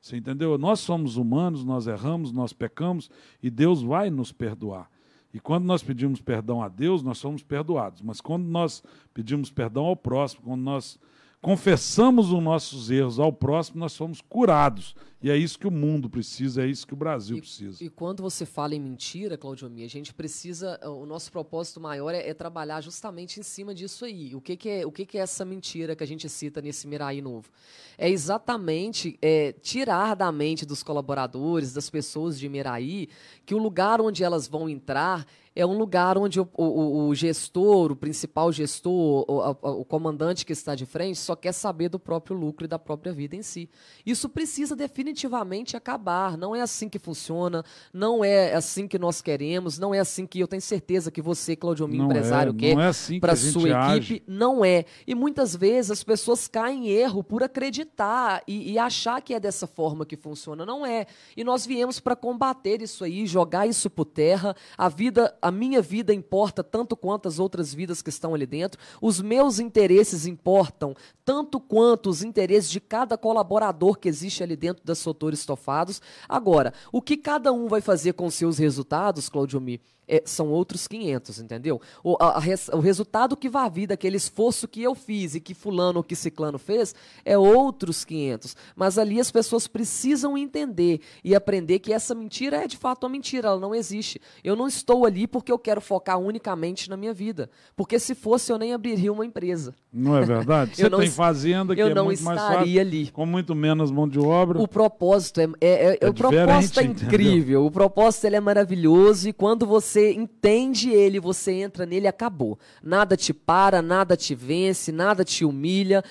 [0.00, 0.58] Você entendeu?
[0.58, 3.10] Nós somos humanos, nós erramos, nós pecamos
[3.42, 4.90] e Deus vai nos perdoar.
[5.32, 8.02] E quando nós pedimos perdão a Deus, nós somos perdoados.
[8.02, 8.82] Mas quando nós
[9.14, 10.98] pedimos perdão ao próximo, quando nós
[11.42, 14.94] confessamos os nossos erros ao próximo, nós somos curados.
[15.20, 17.84] E é isso que o mundo precisa, é isso que o Brasil e, precisa.
[17.84, 20.80] E quando você fala em mentira, Claudio a gente precisa.
[20.84, 24.34] O nosso propósito maior é, é, trabalhar justamente em cima disso aí.
[24.34, 26.88] O que, que é, o que, que, é essa mentira que a gente cita nesse
[26.88, 27.48] Mirai novo?
[27.96, 33.08] É exatamente é, tirar da mente dos colaboradores, das pessoas de Miraí,
[33.46, 35.24] que o lugar onde elas vão entrar
[35.54, 40.52] é um lugar onde o, o, o gestor, o principal gestor, o, o, comandante que
[40.52, 43.68] está de frente, só quer saber do próprio lucro e da própria vida em si.
[44.04, 46.38] Isso precisa definitivamente acabar.
[46.38, 50.40] Não é assim que funciona, não é assim que nós queremos, não é assim que
[50.40, 54.14] eu tenho certeza que você, Claudio Minho, empresário, é, quer é assim para sua age.
[54.14, 54.32] equipe.
[54.32, 54.86] Não é.
[55.06, 59.40] E muitas vezes as pessoas caem em erro por acreditar e, e achar que é
[59.40, 60.64] dessa forma que funciona.
[60.64, 61.06] Não é.
[61.36, 64.56] E nós viemos para combater isso aí, jogar isso por terra.
[64.78, 68.80] A vida a minha vida importa tanto quanto as outras vidas que estão ali dentro,
[69.00, 74.84] os meus interesses importam tanto quanto os interesses de cada colaborador que existe ali dentro
[74.84, 76.00] da Sotor Estofados.
[76.28, 80.86] Agora, o que cada um vai fazer com seus resultados, Claudio Mi, é, são outros
[80.86, 81.80] 500, entendeu?
[82.02, 85.54] O, a, a, o resultado que vai vir daquele esforço que eu fiz e que
[85.54, 86.94] fulano ou que ciclano fez
[87.24, 88.56] é outros 500.
[88.74, 93.10] Mas ali as pessoas precisam entender e aprender que essa mentira é de fato uma
[93.10, 94.20] mentira, ela não existe.
[94.42, 97.48] Eu não estou ali porque eu quero focar unicamente na minha vida.
[97.76, 99.74] Porque se fosse, eu nem abriria uma empresa.
[99.92, 100.74] Não é verdade?
[100.76, 103.10] Você tem fazenda que eu é não muito mais fácil, ali.
[103.10, 104.60] com muito menos mão de obra.
[104.60, 107.62] O propósito é, é, é, é o propósito é incrível.
[107.62, 107.66] Entendeu?
[107.66, 112.58] O propósito ele é maravilhoso e quando você entende ele, você entra nele, acabou.
[112.82, 116.02] Nada te para, nada te vence, nada te humilha,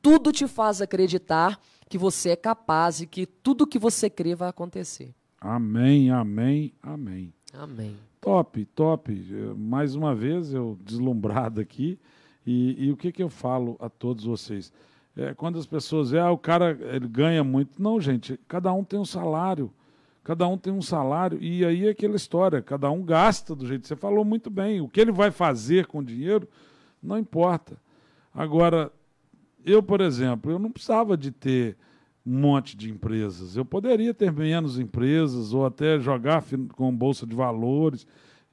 [0.00, 4.48] tudo te faz acreditar que você é capaz e que tudo que você crê vai
[4.48, 5.14] acontecer.
[5.40, 7.32] Amém, amém, amém.
[7.52, 7.96] Amém.
[8.20, 9.12] Top, top.
[9.56, 11.98] Mais uma vez, eu deslumbrado aqui.
[12.46, 14.72] E, e o que, que eu falo a todos vocês?
[15.16, 17.80] É, quando as pessoas veem, ah, o cara ele ganha muito.
[17.80, 19.72] Não, gente, cada um tem um salário.
[20.26, 23.82] Cada um tem um salário e aí é aquela história, cada um gasta do jeito
[23.82, 24.80] que você falou muito bem.
[24.80, 26.48] O que ele vai fazer com o dinheiro
[27.00, 27.76] não importa.
[28.34, 28.90] Agora,
[29.64, 31.76] eu, por exemplo, eu não precisava de ter
[32.26, 33.56] um monte de empresas.
[33.56, 38.04] Eu poderia ter menos empresas ou até jogar com bolsa de valores.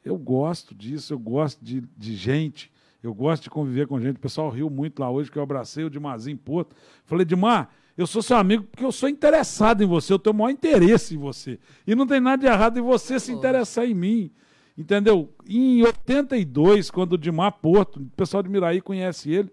[0.05, 2.71] Eu gosto disso, eu gosto de, de gente,
[3.01, 4.17] eu gosto de conviver com gente.
[4.17, 6.75] O pessoal riu muito lá hoje que eu abracei o Dimarzinho Porto.
[7.03, 10.37] Falei, Dimar, eu sou seu amigo porque eu sou interessado em você, eu tenho o
[10.37, 11.59] maior interesse em você.
[11.85, 14.31] E não tem nada de errado em você se interessar em mim.
[14.75, 15.31] Entendeu?
[15.47, 19.51] Em 82, quando o Dimar Porto, o pessoal de Miraí conhece ele,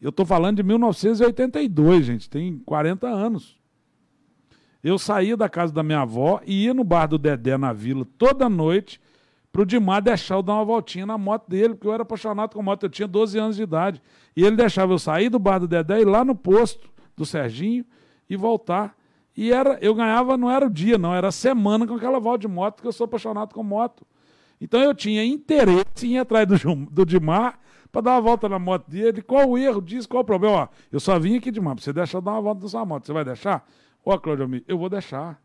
[0.00, 3.56] eu estou falando de 1982, gente, tem 40 anos.
[4.82, 8.04] Eu saía da casa da minha avó e ia no bar do Dedé na vila
[8.18, 9.00] toda noite
[9.52, 12.54] para o Dimar deixar eu dar uma voltinha na moto dele, porque eu era apaixonado
[12.54, 14.02] com moto, eu tinha 12 anos de idade.
[14.34, 16.90] E ele deixava eu sair do bar do Dedé e ir lá no posto
[17.20, 17.84] do Serginho
[18.28, 18.96] e voltar.
[19.36, 22.40] E era, eu ganhava, não era o dia, não, era a semana com aquela volta
[22.40, 24.06] de moto, porque eu sou apaixonado com moto.
[24.60, 27.58] Então eu tinha interesse em ir atrás do, do Dimar
[27.90, 29.22] para dar uma volta na moto dele.
[29.22, 30.08] Qual o erro disso?
[30.08, 30.54] Qual o problema?
[30.56, 33.06] Ó, eu só vim aqui, Dimar, para você deixar dar uma volta na sua moto.
[33.06, 33.66] Você vai deixar?
[34.04, 35.40] Ó, Claudio, eu vou deixar.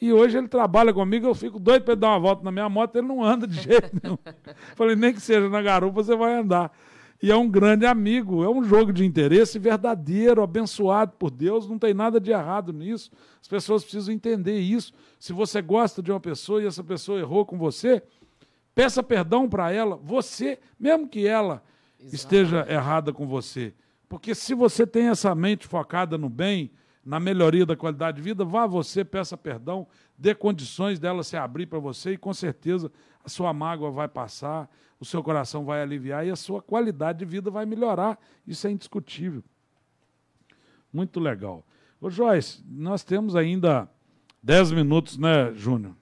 [0.00, 2.68] E hoje ele trabalha comigo, eu fico doido para ele dar uma volta na minha
[2.68, 4.18] moto, ele não anda de jeito nenhum.
[4.74, 6.70] Falei, nem que seja na garupa, você vai andar
[7.22, 8.44] e é um grande amigo.
[8.44, 13.10] É um jogo de interesse verdadeiro, abençoado por Deus, não tem nada de errado nisso.
[13.40, 14.92] As pessoas precisam entender isso.
[15.18, 18.02] Se você gosta de uma pessoa e essa pessoa errou com você,
[18.74, 21.62] peça perdão para ela, você, mesmo que ela
[21.98, 22.14] Exatamente.
[22.14, 23.74] esteja errada com você.
[24.08, 26.70] Porque se você tem essa mente focada no bem,
[27.04, 29.86] na melhoria da qualidade de vida, vá você, peça perdão,
[30.18, 32.90] dê condições dela se abrir para você e com certeza
[33.24, 37.24] a sua mágoa vai passar, o seu coração vai aliviar e a sua qualidade de
[37.24, 38.18] vida vai melhorar.
[38.46, 39.42] Isso é indiscutível.
[40.92, 41.64] Muito legal.
[42.00, 43.88] Ô Joyce, nós temos ainda
[44.42, 45.94] dez minutos, né, Júnior?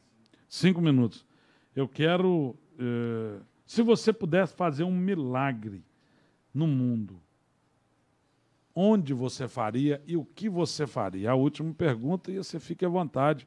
[0.48, 1.26] Cinco minutos.
[1.74, 2.56] Eu quero.
[2.78, 5.84] Eh, se você pudesse fazer um milagre
[6.52, 7.20] no mundo,
[8.74, 11.30] onde você faria e o que você faria?
[11.30, 13.46] A última pergunta e você fique à vontade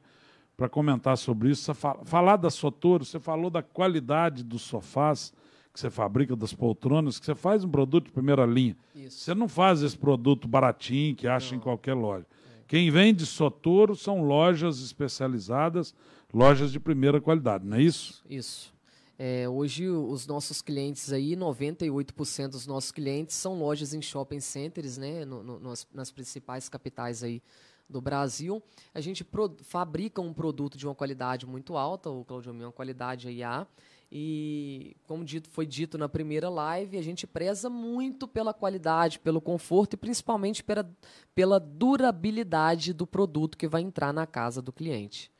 [0.58, 1.72] para comentar sobre isso.
[1.72, 5.32] Falar da Sotoro, você falou da qualidade dos sofás
[5.72, 8.76] que você fabrica, das poltronas, que você faz um produto de primeira linha.
[8.92, 9.20] Isso.
[9.20, 11.58] Você não faz esse produto baratinho que acha não.
[11.58, 12.26] em qualquer loja.
[12.26, 12.62] É.
[12.66, 15.94] Quem vende Sotoro são lojas especializadas,
[16.34, 18.24] lojas de primeira qualidade, não é isso?
[18.28, 18.74] Isso.
[19.16, 24.98] É, hoje os nossos clientes aí, 98% dos nossos clientes são lojas em shopping centers,
[24.98, 27.40] né, no, no, nas, nas principais capitais aí
[27.88, 28.62] do Brasil.
[28.94, 29.26] A gente
[29.62, 33.66] fabrica um produto de uma qualidade muito alta, o Claudiomir é uma qualidade IA.
[34.10, 39.40] E, como dito, foi dito na primeira live, a gente preza muito pela qualidade, pelo
[39.40, 40.90] conforto e principalmente pela,
[41.34, 45.30] pela durabilidade do produto que vai entrar na casa do cliente.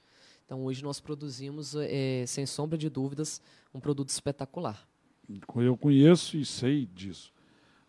[0.44, 3.40] Então, hoje nós produzimos, é, sem sombra de dúvidas,
[3.72, 4.86] um produto espetacular.
[5.56, 7.32] Eu conheço e sei disso.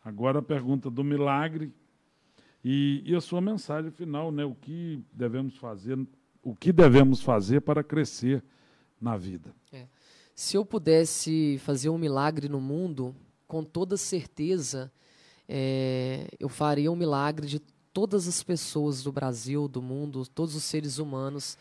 [0.03, 1.73] Agora a pergunta do milagre
[2.63, 4.43] e, e a sua mensagem final, né?
[4.43, 5.97] O que devemos fazer,
[6.43, 8.43] o que devemos fazer para crescer
[8.99, 9.53] na vida?
[9.71, 9.87] É.
[10.35, 13.15] Se eu pudesse fazer um milagre no mundo,
[13.47, 14.91] com toda certeza,
[15.47, 17.59] é, eu faria um milagre de
[17.91, 21.57] todas as pessoas do Brasil, do mundo, todos os seres humanos,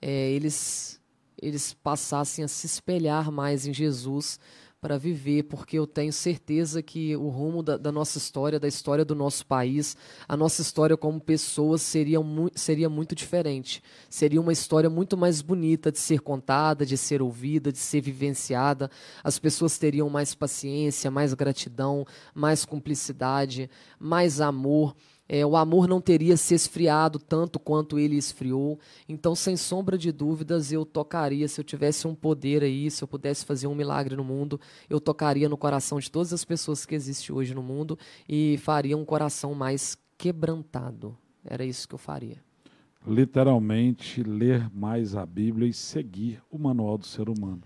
[0.00, 1.00] é, eles,
[1.40, 4.38] eles passassem a se espelhar mais em Jesus
[4.80, 9.04] para viver, porque eu tenho certeza que o rumo da, da, nossa história, da história
[9.04, 9.94] do nosso país,
[10.26, 13.82] a nossa história como pessoas seria, mu seria muito diferente.
[14.08, 18.90] Seria uma história muito mais bonita de ser contada, de ser ouvida, de ser vivenciada.
[19.22, 23.68] As pessoas teriam mais paciência, mais gratidão, mais cumplicidade,
[23.98, 24.96] mais amor
[25.32, 28.80] é, o amor não teria se esfriado tanto quanto ele esfriou.
[29.08, 33.06] Então, sem sombra de dúvidas, eu tocaria, se eu tivesse um poder aí, se eu
[33.06, 36.96] pudesse fazer um milagre no mundo, eu tocaria no coração de todas as pessoas que
[36.96, 37.96] existem hoje no mundo
[38.28, 41.16] e faria um coração mais quebrantado.
[41.44, 42.42] Era isso que eu faria.
[43.06, 47.62] Literalmente, ler mais a Bíblia e seguir o manual do ser humano.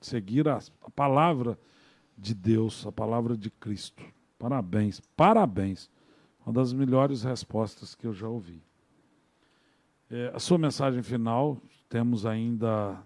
[0.00, 1.58] Seguir a, a palavra
[2.16, 4.04] de Deus, a palavra de Cristo.
[4.38, 5.90] Parabéns, parabéns.
[6.48, 8.62] Uma das melhores respostas que eu já ouvi.
[10.10, 12.98] É, a sua mensagem final, temos ainda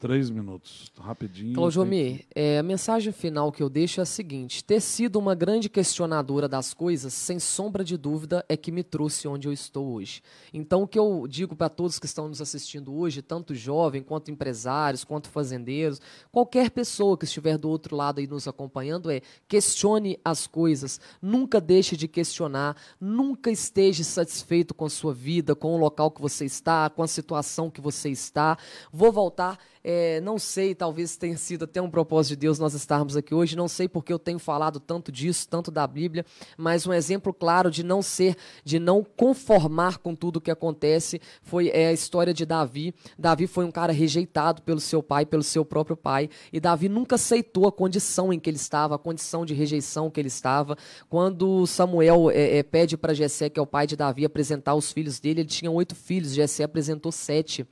[0.00, 1.52] Três minutos, rapidinho.
[1.52, 2.26] Claudiomir, que...
[2.34, 6.48] é, a mensagem final que eu deixo é a seguinte: ter sido uma grande questionadora
[6.48, 10.22] das coisas, sem sombra de dúvida, é que me trouxe onde eu estou hoje.
[10.54, 14.30] Então, o que eu digo para todos que estão nos assistindo hoje, tanto jovem, quanto
[14.30, 16.00] empresários, quanto fazendeiros,
[16.32, 21.60] qualquer pessoa que estiver do outro lado aí nos acompanhando, é questione as coisas, nunca
[21.60, 26.46] deixe de questionar, nunca esteja satisfeito com a sua vida, com o local que você
[26.46, 28.56] está, com a situação que você está.
[28.90, 33.16] Vou voltar é, não sei, talvez tenha sido até um propósito de Deus nós estarmos
[33.16, 33.56] aqui hoje.
[33.56, 36.24] Não sei porque eu tenho falado tanto disso, tanto da Bíblia,
[36.56, 41.68] mas um exemplo claro de não ser, de não conformar com tudo que acontece foi
[41.68, 42.94] é, a história de Davi.
[43.18, 47.14] Davi foi um cara rejeitado pelo seu pai, pelo seu próprio pai, e Davi nunca
[47.14, 50.76] aceitou a condição em que ele estava, a condição de rejeição que ele estava.
[51.08, 54.92] Quando Samuel é, é pede para Jessé, que é o pai de Davi, apresentar os
[54.92, 57.66] filhos dele, ele tinha oito filhos, Jessé apresentou sete.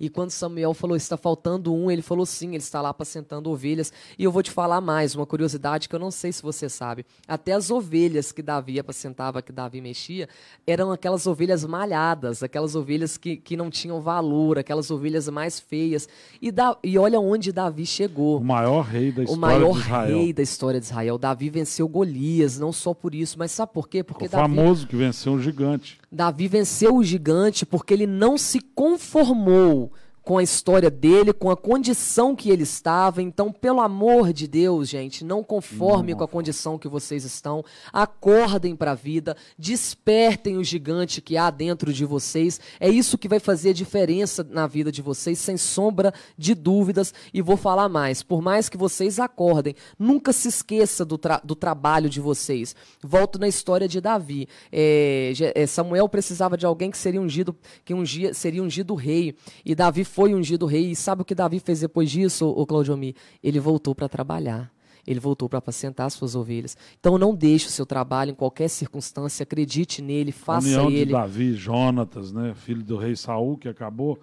[0.00, 3.92] E quando Samuel falou, está faltando um, ele falou sim, ele está lá apacentando ovelhas.
[4.18, 7.04] E eu vou te falar mais, uma curiosidade que eu não sei se você sabe.
[7.28, 10.26] Até as ovelhas que Davi apacentava, que Davi mexia,
[10.66, 16.08] eram aquelas ovelhas malhadas, aquelas ovelhas que, que não tinham valor, aquelas ovelhas mais feias.
[16.40, 18.38] E, da, e olha onde Davi chegou.
[18.38, 21.18] O maior rei da história O maior rei da história de Israel.
[21.18, 24.02] Davi venceu Golias, não só por isso, mas sabe por quê?
[24.02, 26.00] Porque o Davi, famoso que venceu um gigante.
[26.10, 29.89] Davi venceu o gigante porque ele não se conformou
[30.22, 33.22] com a história dele, com a condição que ele estava.
[33.22, 36.18] Então, pelo amor de Deus, gente, não conforme não.
[36.18, 37.64] com a condição que vocês estão.
[37.92, 42.60] Acordem para a vida, despertem o gigante que há dentro de vocês.
[42.78, 47.14] É isso que vai fazer a diferença na vida de vocês, sem sombra de dúvidas.
[47.32, 51.54] E vou falar mais: por mais que vocês acordem, nunca se esqueça do, tra do
[51.54, 52.76] trabalho de vocês.
[53.02, 54.48] Volto na história de Davi.
[54.70, 59.34] É, é, Samuel precisava de alguém que seria ungido, que ungia, seria ungido rei.
[59.64, 60.90] E Davi foi ungido rei.
[60.90, 63.14] E sabe o que Davi fez depois disso, o Claudiomi?
[63.42, 64.70] Ele voltou para trabalhar.
[65.06, 66.76] Ele voltou para apacentar as suas ovelhas.
[66.98, 71.06] Então não deixe o seu trabalho em qualquer circunstância, acredite nele, faça a união ele.
[71.06, 74.18] de Davi, Jonatas, né, filho do rei Saul, que acabou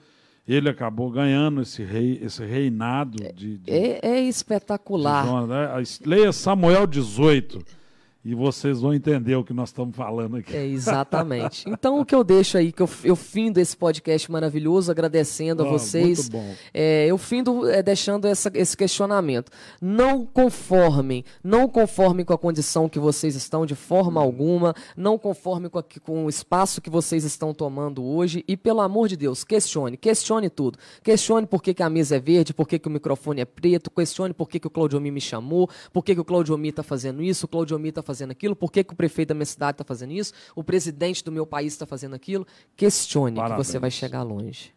[0.47, 5.23] ele acabou ganhando esse rei, esse reinado de, de é, é, espetacular.
[5.23, 5.83] De Jonas, né?
[6.05, 7.59] Leia Samuel 18
[8.27, 10.53] e vocês vão entender o que nós estamos falando aqui.
[10.53, 11.63] É, exatamente.
[11.69, 15.65] Então, o que eu deixo aí, que eu, eu findo esse podcast maravilhoso, agradecendo a
[15.65, 16.29] vocês.
[16.29, 16.55] Muito bom.
[16.73, 19.49] É, eu findo é, deixando essa, esse questionamento.
[19.81, 25.69] Não conformem, não conformem com a condição que vocês estão de forma alguma, não conformem
[25.69, 29.45] com, a, com o espaço que vocês estão tomando hoje e, pelo amor de Deus,
[29.45, 30.77] questione, questione tudo.
[31.01, 33.89] Questione por que, que a mesa é verde, por que, que o microfone é preto,
[33.89, 37.23] questione por que, que o Claudiomi me chamou, por que, que o Claudiomi está fazendo
[37.23, 38.55] isso, o Claudiomi está fazendo fazendo aquilo?
[38.55, 40.33] Por que, que o prefeito da minha cidade está fazendo isso?
[40.55, 42.45] O presidente do meu país está fazendo aquilo?
[42.75, 43.67] Questione, Parabéns.
[43.67, 44.73] que você vai chegar longe.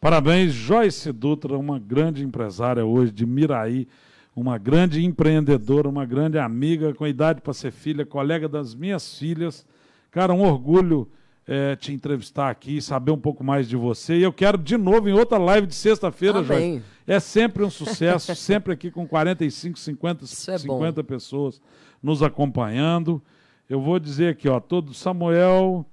[0.00, 3.86] Parabéns, Joyce Dutra, uma grande empresária hoje de Miraí,
[4.34, 9.66] uma grande empreendedora, uma grande amiga, com idade para ser filha, colega das minhas filhas.
[10.10, 11.06] Cara, um orgulho
[11.46, 14.16] é, te entrevistar aqui, saber um pouco mais de você.
[14.16, 16.82] E eu quero de novo em outra live de sexta-feira, Jorge.
[17.06, 21.60] É sempre um sucesso, sempre aqui com 45, 50, é 50 pessoas
[22.02, 23.22] nos acompanhando.
[23.68, 25.86] Eu vou dizer aqui, ó, todo Samuel,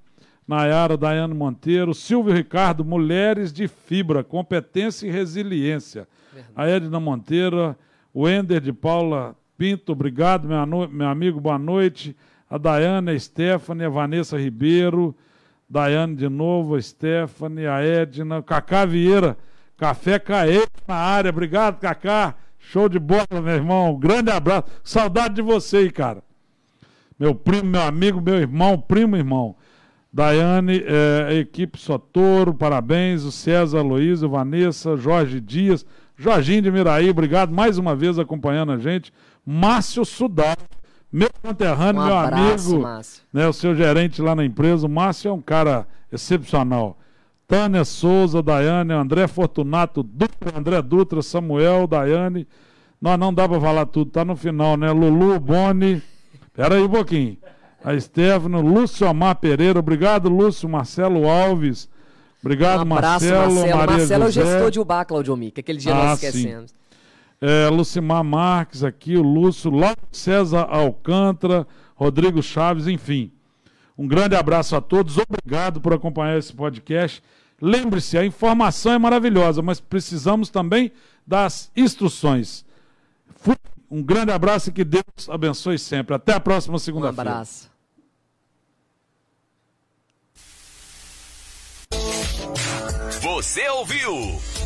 [0.48, 6.08] Nayara, Daiane Monteiro, Silvio Ricardo, Mulheres de Fibra, Competência e Resiliência.
[6.34, 6.54] Verdade.
[6.56, 7.76] A Edna Monteiro,
[8.14, 12.16] o Ender de Paula Pinto, obrigado, meu, meu amigo, boa noite.
[12.50, 15.16] A Daiane, a Stephanie, a Vanessa Ribeiro,
[15.70, 19.36] Daiane de novo, a Stephanie, a Edna, Cacá Vieira,
[19.76, 21.30] Café Caê na área.
[21.30, 22.36] Obrigado, Cacá.
[22.70, 23.94] Show de bola, meu irmão.
[23.94, 24.66] Um grande abraço.
[24.84, 26.22] Saudade de você aí, cara.
[27.18, 29.56] Meu primo, meu amigo, meu irmão, primo, irmão.
[30.12, 33.24] Daiane, é, equipe Sotoro, parabéns.
[33.24, 35.86] O César Luiz, Vanessa, Jorge Dias,
[36.18, 39.14] Jorginho de Miraí, obrigado mais uma vez acompanhando a gente.
[39.46, 40.58] Márcio Sudar,
[41.12, 43.24] meu conterrâneo, um meu abraço, amigo, Márcio.
[43.32, 44.86] né, o seu gerente lá na empresa.
[44.86, 46.98] O Márcio é um cara excepcional.
[47.48, 52.46] Tânia Souza, Daiane, André Fortunato, Dutra, André Dutra, Samuel, Daiane.
[53.02, 54.92] Não, não dá para falar tudo, tá no final, né?
[54.92, 56.02] Lulu, Boni.
[56.54, 57.38] Pera aí um pouquinho.
[57.84, 61.88] A Stefano, Lúcio Amar Pereira, obrigado, Lúcio, Marcelo Alves.
[62.42, 63.54] Obrigado, um abraço, Marcelo.
[63.54, 64.42] Marcelo, Maria Marcelo José.
[64.42, 66.72] é o gestor de Ubá, Claudio que aquele dia ah, nós esquecemos.
[66.72, 66.78] Sim.
[67.40, 73.32] É, Lucimar Marques aqui, o Lúcio, Lauro César Alcântara, Rodrigo Chaves, enfim.
[73.98, 77.22] Um grande abraço a todos, obrigado por acompanhar esse podcast.
[77.62, 80.92] Lembre-se, a informação é maravilhosa, mas precisamos também
[81.26, 82.66] das instruções.
[83.90, 86.14] Um grande abraço e que Deus abençoe sempre.
[86.14, 87.30] Até a próxima segunda-feira.
[87.30, 87.72] Um abraço.
[93.22, 94.14] Você ouviu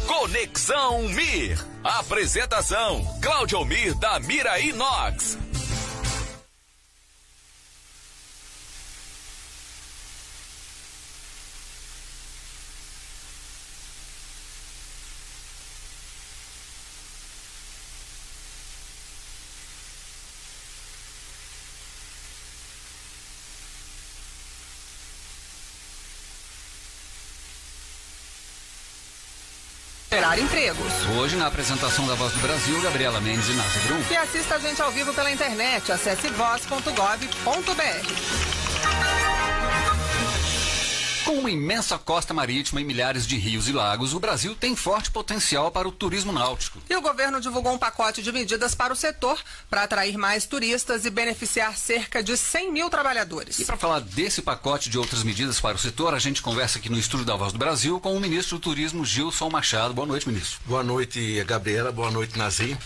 [0.07, 1.57] Conexão Mir.
[1.83, 5.37] Apresentação: Cláudio Mir da Mira Inox.
[30.61, 30.93] Empregos.
[31.17, 34.01] Hoje, na apresentação da Voz do Brasil, Gabriela Mendes e Nazi Brum.
[34.11, 35.91] E assista a gente ao vivo pela internet.
[35.91, 38.60] Acesse voz.gov.br.
[41.31, 45.09] Com uma imensa costa marítima e milhares de rios e lagos, o Brasil tem forte
[45.09, 46.81] potencial para o turismo náutico.
[46.89, 51.05] E o governo divulgou um pacote de medidas para o setor para atrair mais turistas
[51.05, 53.59] e beneficiar cerca de 100 mil trabalhadores.
[53.59, 56.89] E para falar desse pacote de outras medidas para o setor, a gente conversa aqui
[56.89, 59.93] no estúdio da Voz do Brasil com o ministro do Turismo, Gilson Machado.
[59.93, 60.59] Boa noite, ministro.
[60.65, 61.93] Boa noite, Gabriela.
[61.93, 62.77] Boa noite, Nazim.